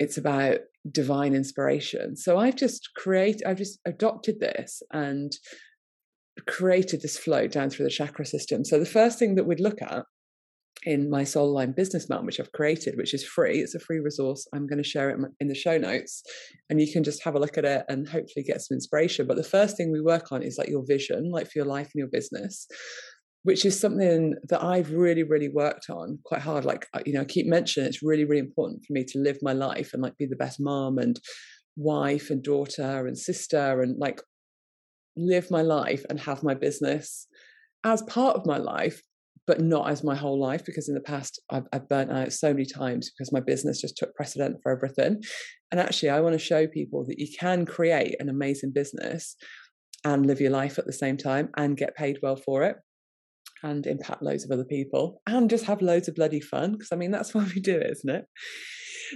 it's 0.01 0.17
about 0.17 0.57
divine 0.91 1.35
inspiration. 1.35 2.17
So 2.17 2.39
i've 2.39 2.55
just 2.55 2.89
created 2.95 3.43
i've 3.45 3.63
just 3.65 3.79
adopted 3.85 4.39
this 4.39 4.81
and 4.91 5.31
created 6.47 7.01
this 7.01 7.17
flow 7.17 7.45
down 7.47 7.69
through 7.69 7.85
the 7.85 7.97
chakra 7.99 8.25
system. 8.25 8.65
So 8.65 8.79
the 8.79 8.95
first 8.99 9.19
thing 9.19 9.35
that 9.35 9.45
we'd 9.45 9.59
look 9.59 9.81
at 9.81 10.03
in 10.83 11.11
my 11.11 11.23
soul 11.23 11.49
aligned 11.51 11.75
business 11.75 12.09
map 12.09 12.23
which 12.23 12.39
i've 12.39 12.51
created 12.53 12.95
which 12.97 13.13
is 13.13 13.23
free 13.23 13.59
it's 13.59 13.75
a 13.75 13.79
free 13.79 13.99
resource 13.99 14.47
i'm 14.51 14.65
going 14.65 14.81
to 14.81 14.91
share 14.93 15.11
it 15.11 15.19
in 15.39 15.47
the 15.47 15.53
show 15.53 15.77
notes 15.77 16.23
and 16.69 16.81
you 16.81 16.91
can 16.91 17.03
just 17.03 17.23
have 17.23 17.35
a 17.35 17.39
look 17.39 17.55
at 17.55 17.65
it 17.65 17.83
and 17.87 18.07
hopefully 18.07 18.43
get 18.43 18.61
some 18.61 18.75
inspiration. 18.75 19.27
But 19.27 19.37
the 19.37 19.53
first 19.55 19.77
thing 19.77 19.91
we 19.91 20.01
work 20.01 20.31
on 20.31 20.41
is 20.41 20.57
like 20.57 20.69
your 20.69 20.85
vision 20.95 21.29
like 21.29 21.45
for 21.45 21.59
your 21.59 21.71
life 21.77 21.89
and 21.93 21.99
your 22.03 22.13
business 22.19 22.65
which 23.43 23.65
is 23.65 23.79
something 23.79 24.35
that 24.49 24.63
i've 24.63 24.91
really 24.91 25.23
really 25.23 25.49
worked 25.49 25.89
on 25.89 26.19
quite 26.25 26.41
hard 26.41 26.65
like 26.65 26.87
you 27.05 27.13
know 27.13 27.21
i 27.21 27.25
keep 27.25 27.47
mentioning 27.47 27.87
it's 27.87 28.03
really 28.03 28.25
really 28.25 28.39
important 28.39 28.83
for 28.85 28.93
me 28.93 29.03
to 29.03 29.19
live 29.19 29.37
my 29.41 29.53
life 29.53 29.91
and 29.93 30.01
like 30.01 30.17
be 30.17 30.25
the 30.25 30.35
best 30.35 30.59
mom 30.59 30.97
and 30.97 31.19
wife 31.75 32.29
and 32.29 32.43
daughter 32.43 33.07
and 33.07 33.17
sister 33.17 33.81
and 33.81 33.97
like 33.97 34.21
live 35.17 35.49
my 35.51 35.61
life 35.61 36.05
and 36.09 36.19
have 36.19 36.43
my 36.43 36.53
business 36.53 37.27
as 37.83 38.01
part 38.03 38.35
of 38.35 38.45
my 38.45 38.57
life 38.57 39.01
but 39.47 39.59
not 39.59 39.89
as 39.89 40.03
my 40.03 40.15
whole 40.15 40.39
life 40.39 40.63
because 40.65 40.87
in 40.87 40.95
the 40.95 41.01
past 41.01 41.41
I've, 41.49 41.65
I've 41.73 41.89
burnt 41.89 42.11
out 42.11 42.31
so 42.31 42.53
many 42.53 42.65
times 42.65 43.11
because 43.11 43.33
my 43.33 43.39
business 43.39 43.81
just 43.81 43.97
took 43.97 44.13
precedent 44.15 44.57
for 44.61 44.71
everything. 44.71 45.21
And 45.71 45.79
actually, 45.79 46.09
I 46.09 46.21
want 46.21 46.33
to 46.33 46.39
show 46.39 46.67
people 46.67 47.05
that 47.07 47.19
you 47.19 47.27
can 47.37 47.65
create 47.65 48.15
an 48.19 48.29
amazing 48.29 48.71
business 48.71 49.35
and 50.03 50.25
live 50.25 50.39
your 50.39 50.51
life 50.51 50.77
at 50.77 50.85
the 50.85 50.93
same 50.93 51.17
time 51.17 51.49
and 51.57 51.75
get 51.75 51.95
paid 51.95 52.19
well 52.21 52.35
for 52.35 52.63
it 52.63 52.77
and 53.63 53.85
impact 53.85 54.21
loads 54.21 54.43
of 54.43 54.51
other 54.51 54.65
people 54.65 55.21
and 55.27 55.49
just 55.49 55.65
have 55.65 55.81
loads 55.81 56.07
of 56.07 56.15
bloody 56.15 56.39
fun 56.39 56.73
because 56.73 56.89
I 56.91 56.95
mean 56.95 57.11
that's 57.11 57.33
why 57.33 57.45
we 57.53 57.61
do 57.61 57.77
it, 57.77 57.91
isn't 57.91 58.09
it? 58.09 58.25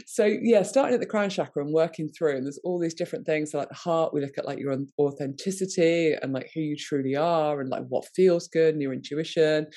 So 0.05 0.25
yeah, 0.25 0.63
starting 0.63 0.93
at 0.93 0.99
the 0.99 1.05
crown 1.05 1.29
chakra 1.29 1.63
and 1.63 1.73
working 1.73 2.09
through, 2.09 2.35
and 2.35 2.45
there's 2.45 2.59
all 2.65 2.79
these 2.79 2.93
different 2.93 3.25
things. 3.25 3.51
So 3.51 3.57
like 3.57 3.69
the 3.69 3.75
heart, 3.75 4.13
we 4.13 4.19
look 4.19 4.37
at 4.37 4.45
like 4.45 4.59
your 4.59 4.77
authenticity 4.99 6.13
and 6.21 6.33
like 6.33 6.51
who 6.53 6.59
you 6.59 6.75
truly 6.75 7.15
are, 7.15 7.61
and 7.61 7.69
like 7.69 7.85
what 7.87 8.05
feels 8.13 8.49
good 8.49 8.73
and 8.73 8.81
your 8.81 8.93
intuition 8.93 9.67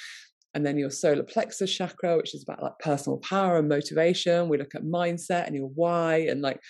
and 0.54 0.64
then 0.64 0.78
your 0.78 0.90
solar 0.90 1.22
plexus 1.22 1.72
chakra, 1.72 2.16
which 2.16 2.34
is 2.34 2.42
about 2.42 2.62
like 2.62 2.78
personal 2.80 3.18
power 3.18 3.58
and 3.58 3.68
motivation. 3.68 4.48
We 4.48 4.58
look 4.58 4.74
at 4.74 4.82
mindset 4.82 5.46
and 5.46 5.54
your 5.54 5.70
why, 5.74 6.26
and 6.28 6.42
like 6.42 6.60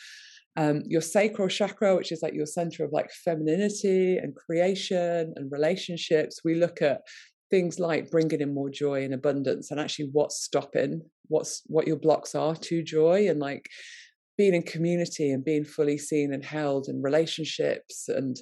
um, 0.57 0.83
your 0.87 1.01
sacral 1.01 1.49
chakra, 1.49 1.97
which 1.97 2.13
is 2.13 2.21
like 2.23 2.35
your 2.35 2.47
center 2.47 2.85
of 2.85 2.93
like 2.93 3.11
femininity 3.25 4.19
and 4.19 4.35
creation 4.35 5.33
and 5.37 5.53
relationships. 5.53 6.41
We 6.45 6.57
look 6.57 6.83
at 6.83 7.01
things 7.51 7.79
like 7.79 8.11
bringing 8.11 8.41
in 8.41 8.55
more 8.55 8.71
joy 8.71 9.05
and 9.05 9.15
abundance, 9.15 9.71
and 9.71 9.81
actually 9.81 10.11
what's 10.13 10.43
stopping, 10.43 11.03
what's 11.29 11.63
what 11.67 11.87
your 11.87 11.97
blocks 11.97 12.35
are 12.35 12.55
to 12.55 12.83
joy, 12.83 13.29
and 13.29 13.41
like 13.41 13.69
being 14.37 14.55
in 14.55 14.63
community 14.63 15.31
and 15.31 15.45
being 15.45 15.65
fully 15.65 15.99
seen 15.99 16.33
and 16.33 16.45
held, 16.45 16.89
and 16.89 17.03
relationships 17.03 18.09
and 18.09 18.37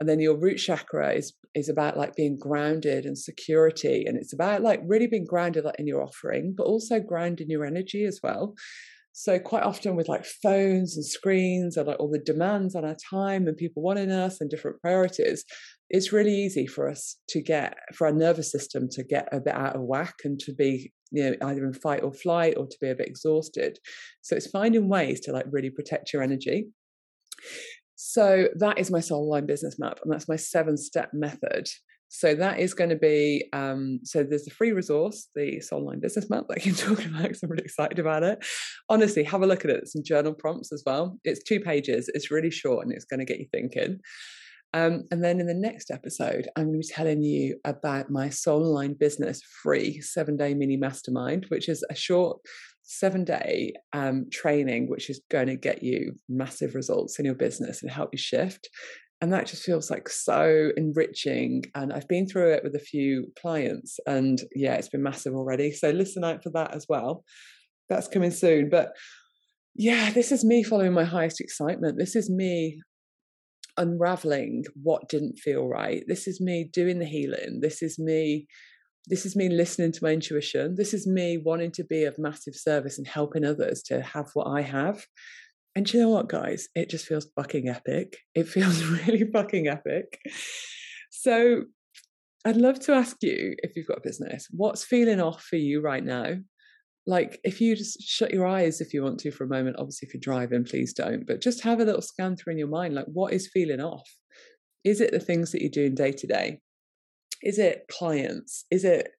and 0.00 0.08
then 0.08 0.18
your 0.18 0.36
root 0.36 0.56
chakra 0.56 1.12
is 1.12 1.34
is 1.54 1.68
about 1.68 1.96
like 1.96 2.14
being 2.14 2.38
grounded 2.38 3.04
and 3.04 3.18
security 3.18 4.04
and 4.06 4.16
it's 4.16 4.32
about 4.32 4.62
like 4.62 4.80
really 4.84 5.06
being 5.06 5.26
grounded 5.26 5.64
in 5.78 5.86
your 5.86 6.02
offering 6.02 6.54
but 6.56 6.64
also 6.64 7.00
grounding 7.00 7.50
your 7.50 7.64
energy 7.64 8.04
as 8.04 8.20
well 8.22 8.54
so 9.12 9.38
quite 9.38 9.62
often 9.62 9.96
with 9.96 10.08
like 10.08 10.24
phones 10.24 10.96
and 10.96 11.04
screens 11.04 11.76
and 11.76 11.86
like 11.86 11.98
all 11.98 12.10
the 12.10 12.18
demands 12.18 12.74
on 12.74 12.84
our 12.84 12.96
time 13.10 13.46
and 13.46 13.56
people 13.56 13.82
wanting 13.82 14.10
us 14.10 14.40
and 14.40 14.50
different 14.50 14.80
priorities 14.80 15.44
it's 15.90 16.12
really 16.12 16.34
easy 16.34 16.66
for 16.66 16.88
us 16.88 17.16
to 17.28 17.42
get 17.42 17.76
for 17.92 18.06
our 18.06 18.12
nervous 18.12 18.50
system 18.50 18.88
to 18.88 19.02
get 19.02 19.28
a 19.32 19.40
bit 19.40 19.54
out 19.54 19.74
of 19.74 19.82
whack 19.82 20.14
and 20.24 20.38
to 20.38 20.54
be 20.54 20.92
you 21.10 21.24
know 21.24 21.48
either 21.48 21.64
in 21.64 21.72
fight 21.72 22.02
or 22.02 22.12
flight 22.12 22.54
or 22.56 22.66
to 22.66 22.76
be 22.80 22.88
a 22.88 22.94
bit 22.94 23.08
exhausted. 23.08 23.78
So 24.22 24.36
it's 24.36 24.46
finding 24.46 24.88
ways 24.88 25.20
to 25.22 25.32
like 25.32 25.46
really 25.50 25.70
protect 25.70 26.12
your 26.12 26.22
energy. 26.22 26.68
So 27.96 28.48
that 28.56 28.78
is 28.78 28.90
my 28.90 29.00
soul 29.00 29.24
aligned 29.24 29.48
business 29.48 29.78
map 29.78 29.98
and 30.02 30.12
that's 30.12 30.28
my 30.28 30.36
seven 30.36 30.76
step 30.76 31.10
method 31.12 31.68
so 32.12 32.34
that 32.34 32.58
is 32.58 32.74
going 32.74 32.90
to 32.90 32.96
be 32.96 33.44
um, 33.52 34.00
so 34.02 34.24
there's 34.24 34.48
a 34.48 34.50
free 34.50 34.72
resource, 34.72 35.28
the 35.36 35.60
Soul 35.60 35.84
Aligned 35.84 36.02
Business 36.02 36.28
Map 36.28 36.44
that 36.48 36.58
I 36.58 36.60
can 36.60 36.74
talk 36.74 37.04
about 37.04 37.22
because 37.22 37.42
I'm 37.42 37.50
really 37.50 37.64
excited 37.64 38.00
about 38.00 38.24
it. 38.24 38.44
Honestly, 38.88 39.22
have 39.22 39.42
a 39.42 39.46
look 39.46 39.64
at 39.64 39.70
it. 39.70 39.86
Some 39.86 40.02
journal 40.04 40.34
prompts 40.34 40.72
as 40.72 40.82
well. 40.84 41.18
It's 41.22 41.44
two 41.44 41.60
pages. 41.60 42.10
It's 42.12 42.32
really 42.32 42.50
short 42.50 42.84
and 42.84 42.92
it's 42.92 43.04
going 43.04 43.20
to 43.20 43.24
get 43.26 43.38
you 43.38 43.46
thinking. 43.52 44.00
Um, 44.74 45.04
and 45.12 45.22
then 45.22 45.38
in 45.38 45.46
the 45.46 45.54
next 45.54 45.90
episode, 45.90 46.48
I'm 46.56 46.66
going 46.66 46.80
to 46.82 46.88
be 46.88 46.92
telling 46.92 47.22
you 47.22 47.58
about 47.64 48.10
my 48.10 48.28
Soul 48.28 48.74
Line 48.74 48.94
Business 48.94 49.40
free 49.62 50.00
seven 50.00 50.36
day 50.36 50.52
mini 50.52 50.76
mastermind, 50.76 51.46
which 51.48 51.68
is 51.68 51.84
a 51.90 51.94
short 51.94 52.40
seven 52.82 53.22
day 53.22 53.72
um, 53.92 54.26
training, 54.32 54.90
which 54.90 55.10
is 55.10 55.20
going 55.30 55.46
to 55.46 55.56
get 55.56 55.84
you 55.84 56.16
massive 56.28 56.74
results 56.74 57.20
in 57.20 57.24
your 57.24 57.34
business 57.36 57.82
and 57.82 57.90
help 57.90 58.10
you 58.12 58.18
shift. 58.18 58.68
And 59.20 59.32
that 59.32 59.46
just 59.46 59.62
feels 59.62 59.90
like 59.90 60.08
so 60.08 60.70
enriching. 60.76 61.64
And 61.74 61.92
I've 61.92 62.08
been 62.08 62.26
through 62.26 62.52
it 62.54 62.64
with 62.64 62.74
a 62.74 62.80
few 62.80 63.26
clients, 63.40 63.98
and 64.06 64.40
yeah, 64.54 64.74
it's 64.74 64.88
been 64.88 65.02
massive 65.02 65.34
already. 65.34 65.72
So 65.72 65.90
listen 65.90 66.24
out 66.24 66.42
for 66.42 66.50
that 66.50 66.74
as 66.74 66.86
well. 66.88 67.24
That's 67.88 68.08
coming 68.08 68.30
soon. 68.30 68.70
But 68.70 68.92
yeah, 69.74 70.10
this 70.10 70.32
is 70.32 70.44
me 70.44 70.62
following 70.62 70.92
my 70.92 71.04
highest 71.04 71.40
excitement. 71.40 71.98
This 71.98 72.16
is 72.16 72.30
me 72.30 72.80
unraveling 73.76 74.64
what 74.82 75.08
didn't 75.08 75.38
feel 75.38 75.66
right. 75.66 76.02
This 76.06 76.26
is 76.26 76.40
me 76.40 76.68
doing 76.72 76.98
the 76.98 77.06
healing. 77.06 77.60
This 77.60 77.82
is 77.82 77.98
me 77.98 78.46
this 79.06 79.24
is 79.24 79.34
me 79.34 79.48
listening 79.48 79.92
to 79.92 80.04
my 80.04 80.10
intuition. 80.10 80.74
This 80.76 80.92
is 80.92 81.06
me 81.06 81.38
wanting 81.38 81.72
to 81.72 81.84
be 81.84 82.04
of 82.04 82.18
massive 82.18 82.54
service 82.54 82.98
and 82.98 83.06
helping 83.06 83.44
others 83.44 83.82
to 83.84 84.02
have 84.02 84.26
what 84.34 84.46
I 84.46 84.60
have. 84.60 85.04
And 85.76 85.92
you 85.92 86.00
know 86.00 86.10
what, 86.10 86.28
guys? 86.28 86.68
It 86.74 86.90
just 86.90 87.06
feels 87.06 87.28
fucking 87.36 87.68
epic. 87.68 88.16
It 88.34 88.48
feels 88.48 88.82
really 89.06 89.24
fucking 89.32 89.68
epic. 89.68 90.18
So 91.10 91.64
I'd 92.44 92.56
love 92.56 92.80
to 92.80 92.92
ask 92.92 93.16
you 93.22 93.54
if 93.58 93.76
you've 93.76 93.86
got 93.86 93.98
a 93.98 94.02
business, 94.02 94.48
what's 94.50 94.84
feeling 94.84 95.20
off 95.20 95.42
for 95.42 95.56
you 95.56 95.80
right 95.80 96.04
now? 96.04 96.36
like 97.06 97.40
if 97.44 97.60
you 97.60 97.74
just 97.74 98.02
shut 98.02 98.32
your 98.32 98.46
eyes 98.46 98.80
if 98.80 98.92
you 98.92 99.02
want 99.02 99.18
to 99.18 99.30
for 99.30 99.44
a 99.44 99.48
moment 99.48 99.76
obviously 99.78 100.06
if 100.06 100.14
you're 100.14 100.20
driving 100.20 100.64
please 100.64 100.92
don't 100.92 101.26
but 101.26 101.40
just 101.40 101.62
have 101.62 101.80
a 101.80 101.84
little 101.84 102.02
scan 102.02 102.36
through 102.36 102.52
in 102.52 102.58
your 102.58 102.68
mind 102.68 102.94
like 102.94 103.06
what 103.06 103.32
is 103.32 103.50
feeling 103.52 103.80
off 103.80 104.08
is 104.84 105.00
it 105.00 105.10
the 105.10 105.20
things 105.20 105.52
that 105.52 105.60
you're 105.60 105.70
doing 105.70 105.94
day 105.94 106.12
to 106.12 106.26
day 106.26 106.60
is 107.42 107.58
it 107.58 107.84
clients 107.90 108.64
is 108.70 108.84
it 108.84 109.10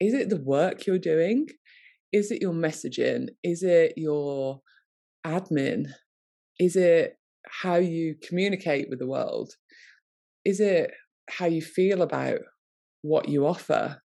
is 0.00 0.14
it 0.14 0.28
the 0.28 0.40
work 0.40 0.86
you're 0.86 0.98
doing 0.98 1.46
is 2.12 2.30
it 2.30 2.42
your 2.42 2.52
messaging 2.52 3.28
is 3.42 3.62
it 3.62 3.94
your 3.96 4.60
admin 5.26 5.86
is 6.58 6.76
it 6.76 7.16
how 7.48 7.76
you 7.76 8.14
communicate 8.26 8.88
with 8.88 8.98
the 8.98 9.08
world 9.08 9.52
is 10.44 10.60
it 10.60 10.90
how 11.28 11.46
you 11.46 11.62
feel 11.62 12.02
about 12.02 12.38
what 13.02 13.28
you 13.28 13.46
offer 13.46 14.00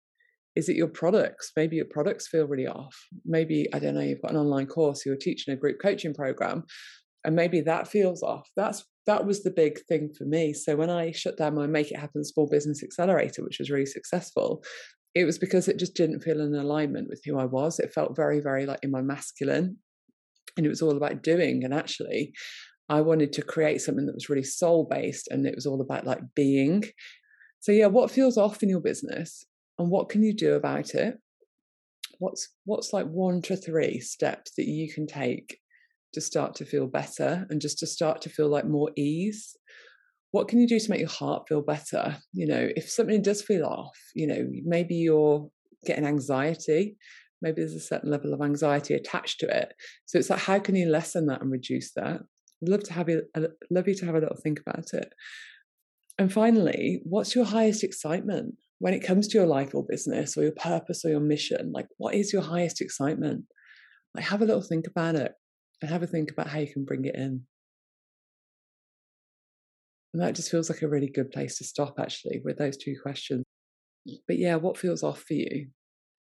is 0.56 0.68
it 0.68 0.75
your 0.75 0.88
products? 0.88 1.51
Maybe 1.56 1.77
your 1.77 1.86
products 1.86 2.27
feel 2.27 2.46
really 2.46 2.68
off. 2.68 2.96
Maybe, 3.25 3.68
I 3.74 3.80
don't 3.80 3.96
know, 3.96 4.01
you've 4.01 4.22
got 4.22 4.32
an 4.32 4.38
online 4.38 4.68
course, 4.68 5.06
you're 5.06 5.15
teaching 5.15 5.53
a 5.53 5.58
group 5.58 5.77
coaching 5.82 6.13
program, 6.13 6.63
and 7.24 7.36
maybe 7.36 7.62
that 7.62 7.88
feels 7.88 8.24
off. 8.24 8.50
That's 8.58 8.84
that 9.08 9.25
was 9.25 9.41
the 9.44 9.51
big 9.51 9.80
thing 9.88 10.12
for 10.15 10.25
me. 10.25 10.53
So 10.53 10.75
when 10.75 10.89
I 10.89 11.12
shut 11.12 11.38
down 11.38 11.56
my 11.56 11.65
Make 11.65 11.91
It 11.91 12.00
Happen 12.00 12.24
Small 12.24 12.48
Business 12.48 12.83
Accelerator, 12.83 13.44
which 13.44 13.57
was 13.57 13.72
really 13.72 13.85
successful, 13.85 14.64
it 15.16 15.25
was 15.25 15.40
because 15.40 15.68
it 15.68 15.79
just 15.79 15.96
didn't 15.96 16.22
feel 16.22 16.40
in 16.40 16.53
alignment 16.53 17.07
with 17.09 17.22
who 17.25 17.40
I 17.40 17.46
was. 17.46 17.79
It 17.79 17.94
felt 17.94 18.16
very, 18.16 18.42
very 18.42 18.66
like 18.66 18.79
in 18.83 18.92
my 18.92 19.01
masculine. 19.01 19.77
And 20.57 20.66
it 20.66 20.70
was 20.70 20.81
all 20.81 20.98
about 20.98 21.24
doing. 21.24 21.64
And 21.64 21.74
actually, 21.74 22.33
I 22.90 23.01
wanted 23.01 23.33
to 23.33 23.42
create 23.42 23.81
something 23.81 24.05
that 24.05 24.16
was 24.16 24.29
really 24.29 24.44
soul 24.44 24.87
based 24.90 25.27
and 25.29 25.46
it 25.46 25.55
was 25.55 25.66
all 25.66 25.81
about 25.81 26.05
like 26.05 26.22
being. 26.35 26.83
So, 27.59 27.72
yeah, 27.72 27.87
what 27.87 28.11
feels 28.11 28.37
off 28.37 28.64
in 28.64 28.70
your 28.70 28.81
business? 28.81 29.46
and 29.81 29.90
what 29.90 30.09
can 30.09 30.24
you 30.24 30.33
do 30.33 30.53
about 30.53 30.94
it 30.94 31.18
what's 32.20 32.50
what's 32.66 32.94
like 32.94 33.07
one 33.07 33.42
to 33.42 33.55
three 33.55 34.00
steps 34.00 34.51
that 34.55 34.68
you 34.68 34.92
can 34.92 35.07
take 35.07 35.59
to 36.14 36.22
start 36.22 36.53
to 36.55 36.66
feel 36.66 36.87
better 36.87 37.48
and 37.50 37.61
just 37.61 37.79
to 37.79 37.87
start 37.87 38.22
to 38.22 38.29
feel 38.29 38.48
like 38.48 38.66
more 38.66 38.92
ease 38.96 39.55
what 40.31 40.48
can 40.48 40.59
you 40.59 40.68
do 40.68 40.79
to 40.79 40.90
make 40.90 41.00
your 41.00 41.09
heart 41.09 41.48
feel 41.48 41.61
better 41.61 42.16
you 42.31 42.46
know 42.46 42.70
if 42.75 42.90
something 42.90 43.22
does 43.22 43.42
feel 43.42 43.66
off 43.66 43.98
you 44.14 44.27
know 44.27 44.48
maybe 44.64 44.96
you're 44.96 45.50
getting 45.85 46.05
anxiety 46.05 46.96
maybe 47.42 47.62
there's 47.62 47.74
a 47.74 47.80
certain 47.80 48.12
level 48.12 48.34
of 48.34 48.42
anxiety 48.42 48.94
attached 48.94 49.40
to 49.40 49.48
it 49.48 49.74
so 50.06 50.18
it's 50.18 50.30
like 50.30 50.40
how 50.40 50.60
can 50.60 50.75
you 50.75 50.90
lessen 50.90 51.25
that 51.27 51.42
and 51.42 51.51
reduce 51.51 51.92
that 51.94 52.22
I'd 52.64 52.70
love 52.70 52.84
to 52.84 52.94
have 52.94 53.10
you 53.10 53.24
I'd 53.36 53.48
love 53.70 53.88
you 53.88 53.96
to 53.96 54.06
have 54.06 54.16
a 54.16 54.20
little 54.20 54.38
think 54.38 54.60
about 54.60 54.94
it 54.94 55.14
and 56.18 56.32
finally 56.32 57.01
what's 57.04 57.36
your 57.36 57.46
highest 57.46 57.84
excitement 57.84 58.56
when 58.82 58.96
it 58.96 59.06
comes 59.06 59.27
to 59.27 59.38
your 59.38 59.46
life 59.46 59.75
or 59.75 59.86
business 59.88 60.36
or 60.36 60.42
your 60.42 60.54
purpose 60.54 61.06
or 61.06 61.12
your 61.12 61.20
mission, 61.20 61.72
like 61.72 61.86
what 61.98 62.16
is 62.16 62.34
your 62.34 62.42
highest 62.42 62.82
excitement? 62.82 63.46
Like 64.16 64.25
have 64.25 64.42
a 64.42 64.46
little 64.46 64.64
think 64.64 64.88
about 64.88 65.14
it 65.14 65.34
and 65.82 65.92
have 65.92 66.01
a 66.01 66.08
think 66.08 66.32
about 66.32 66.48
how 66.48 66.58
you 66.58 66.74
can 66.74 66.84
bring 66.84 67.06
it 67.06 67.14
in. 67.14 67.44
And 70.14 70.22
that 70.24 70.34
just 70.34 70.50
feels 70.50 70.68
like 70.68 70.82
a 70.82 70.88
really 70.88 71.12
good 71.12 71.30
place 71.30 71.60
to 71.60 71.64
stop 71.64 72.00
actually 72.00 72.42
with 72.44 72.58
those 72.58 72.75
two 72.75 72.96
questions. 73.04 73.44
But 74.27 74.40
yeah, 74.40 74.56
what 74.56 74.80
feels 74.80 75.04
off 75.04 75.22
for 75.22 75.36
you? 75.36 75.68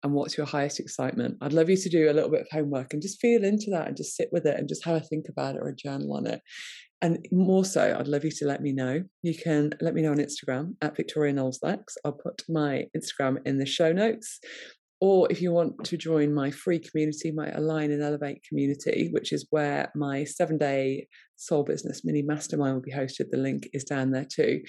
And 0.05 0.13
what's 0.13 0.37
your 0.37 0.47
highest 0.47 0.79
excitement? 0.79 1.39
I'd 1.41 1.55
love 1.55 1.71
you 1.71 1.79
to 1.79 1.89
do 1.89 2.11
a 2.11 2.13
little 2.13 2.31
bit 2.31 2.43
of 2.43 2.47
homework 2.53 2.93
and 2.93 3.01
just 3.01 3.21
feel 3.21 3.43
into 3.43 3.71
that 3.71 3.89
and 3.89 3.97
just 3.97 4.15
sit 4.15 4.29
with 4.31 4.45
it 4.45 4.59
and 4.59 4.69
just 4.69 4.85
have 4.85 4.97
a 4.97 5.01
think 5.01 5.27
about 5.31 5.57
it 5.57 5.63
or 5.63 5.69
a 5.69 5.75
journal 5.75 6.15
on 6.15 6.27
it. 6.27 6.43
And 7.01 7.27
more 7.33 7.65
so, 7.65 7.97
I'd 7.99 8.07
love 8.07 8.25
you 8.25 8.31
to 8.31 8.47
let 8.47 8.61
me 8.61 8.73
know. 8.73 9.03
You 9.23 9.35
can 9.35 9.73
let 9.81 9.95
me 9.95 10.03
know 10.03 10.13
on 10.13 10.19
Instagram 10.19 10.75
at 10.83 10.97
Victoria 10.97 11.33
Knowles 11.33 11.61
Lex. 11.63 11.97
I'll 12.05 12.13
put 12.13 12.43
my 12.49 12.85
Instagram 12.97 13.39
in 13.47 13.59
the 13.59 13.67
show 13.67 13.93
notes. 13.93 14.41
Or 15.01 15.27
if 15.31 15.43
you 15.43 15.53
want 15.53 15.85
to 15.85 15.97
join 15.97 16.35
my 16.35 16.51
free 16.51 16.79
community, 16.79 17.33
my 17.33 17.51
Align 17.51 17.91
and 17.91 18.03
Elevate 18.03 18.43
community, 18.49 19.09
which 19.11 19.33
is 19.33 19.47
where 19.51 19.91
my 19.95 20.25
seven 20.25 20.57
day 20.57 21.09
soul 21.37 21.65
business 21.65 22.03
mini 22.05 22.23
mastermind 22.23 22.75
will 22.75 22.83
be 22.83 22.93
hosted, 22.93 23.31
the 23.31 23.37
link 23.39 23.69
is 23.73 23.85
down 23.85 24.13
there 24.13 24.27
too. 24.31 24.61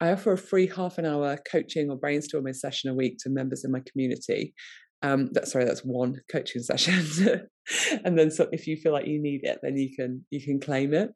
I 0.00 0.12
offer 0.12 0.32
a 0.32 0.38
free 0.38 0.66
half 0.66 0.98
an 0.98 1.06
hour 1.06 1.38
coaching 1.50 1.90
or 1.90 1.98
brainstorming 1.98 2.54
session 2.54 2.90
a 2.90 2.94
week 2.94 3.18
to 3.20 3.30
members 3.30 3.64
in 3.64 3.72
my 3.72 3.82
community. 3.90 4.54
Um, 5.02 5.30
that, 5.32 5.48
sorry, 5.48 5.64
that's 5.64 5.84
one 5.84 6.20
coaching 6.30 6.62
session, 6.62 7.48
and 8.04 8.18
then 8.18 8.30
so 8.30 8.48
if 8.52 8.66
you 8.66 8.76
feel 8.76 8.92
like 8.92 9.06
you 9.06 9.20
need 9.20 9.40
it, 9.44 9.58
then 9.62 9.76
you 9.76 9.94
can 9.94 10.24
you 10.30 10.42
can 10.42 10.60
claim 10.60 10.94
it. 10.94 11.10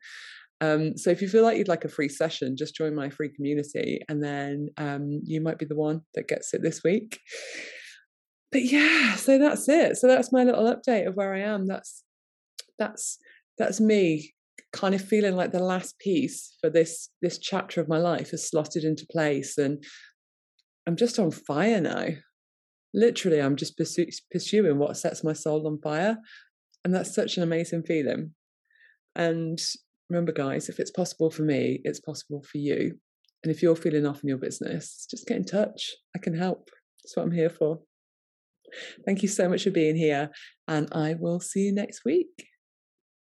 Um, 0.61 0.97
so 0.97 1.11
if 1.11 1.21
you 1.21 1.29
feel 1.29 1.43
like 1.43 1.59
you'd 1.59 1.67
like 1.67 1.85
a 1.85 1.89
free 1.89 2.09
session, 2.09 2.57
just 2.57 2.77
join 2.77 2.95
my 2.95 3.11
free 3.11 3.31
community, 3.35 4.01
and 4.09 4.23
then 4.23 4.69
um, 4.77 5.21
you 5.25 5.41
might 5.41 5.59
be 5.59 5.67
the 5.67 5.77
one 5.77 6.03
that 6.15 6.29
gets 6.29 6.55
it 6.55 6.63
this 6.63 6.83
week. 6.85 7.19
But 8.53 8.63
yeah, 8.65 9.15
so 9.17 9.39
that's 9.39 9.69
it. 9.69 9.97
So 9.97 10.07
that's 10.07 10.33
my 10.33 10.45
little 10.45 10.73
update 10.73 11.09
of 11.09 11.15
where 11.15 11.35
I 11.35 11.41
am. 11.41 11.67
That's 11.67 12.05
that's 12.79 13.19
that's 13.59 13.81
me 13.81 14.35
kind 14.73 14.95
of 14.95 15.03
feeling 15.07 15.37
like 15.37 15.53
the 15.53 15.63
last 15.63 15.99
piece 15.99 16.57
for 16.61 16.71
this 16.71 17.11
this 17.21 17.39
chapter 17.39 17.81
of 17.81 17.89
my 17.89 17.99
life 17.99 18.31
has 18.31 18.49
slotted 18.49 18.85
into 18.85 19.07
place 19.11 19.59
and 19.59 19.85
i'm 20.87 20.97
just 20.97 21.19
on 21.19 21.31
fire 21.31 21.81
now 21.81 22.07
literally 22.95 23.41
i'm 23.41 23.57
just 23.57 23.79
pursuing 24.31 24.79
what 24.79 24.97
sets 24.97 25.23
my 25.23 25.33
soul 25.33 25.67
on 25.67 25.79
fire 25.81 26.17
and 26.85 26.95
that's 26.95 27.15
such 27.15 27.37
an 27.37 27.43
amazing 27.43 27.83
feeling 27.83 28.33
and 29.15 29.61
remember, 30.13 30.33
guys, 30.33 30.69
if 30.69 30.79
it's 30.79 30.91
possible 30.91 31.31
for 31.31 31.43
me, 31.43 31.81
it's 31.85 32.01
possible 32.01 32.43
for 32.43 32.59
you. 32.59 32.99
And 33.43 33.53
if 33.53 33.63
you're 33.63 33.77
feeling 33.77 34.07
off 34.07 34.23
in 34.23 34.29
your 34.29 34.39
business, 34.39 35.07
just 35.11 35.27
get 35.27 35.37
in 35.37 35.45
touch. 35.45 35.91
I 36.15 36.19
can 36.19 36.37
help. 36.37 36.71
That's 37.03 37.17
what 37.17 37.25
I'm 37.25 37.33
here 37.33 37.51
for. 37.51 37.81
Thank 39.05 39.23
you 39.23 39.29
so 39.29 39.49
much 39.49 39.65
for 39.65 39.71
being 39.71 39.97
here, 39.97 40.31
and 40.67 40.89
I 40.93 41.15
will 41.19 41.41
see 41.41 41.61
you 41.61 41.75
next 41.75 42.05
week. 42.05 42.52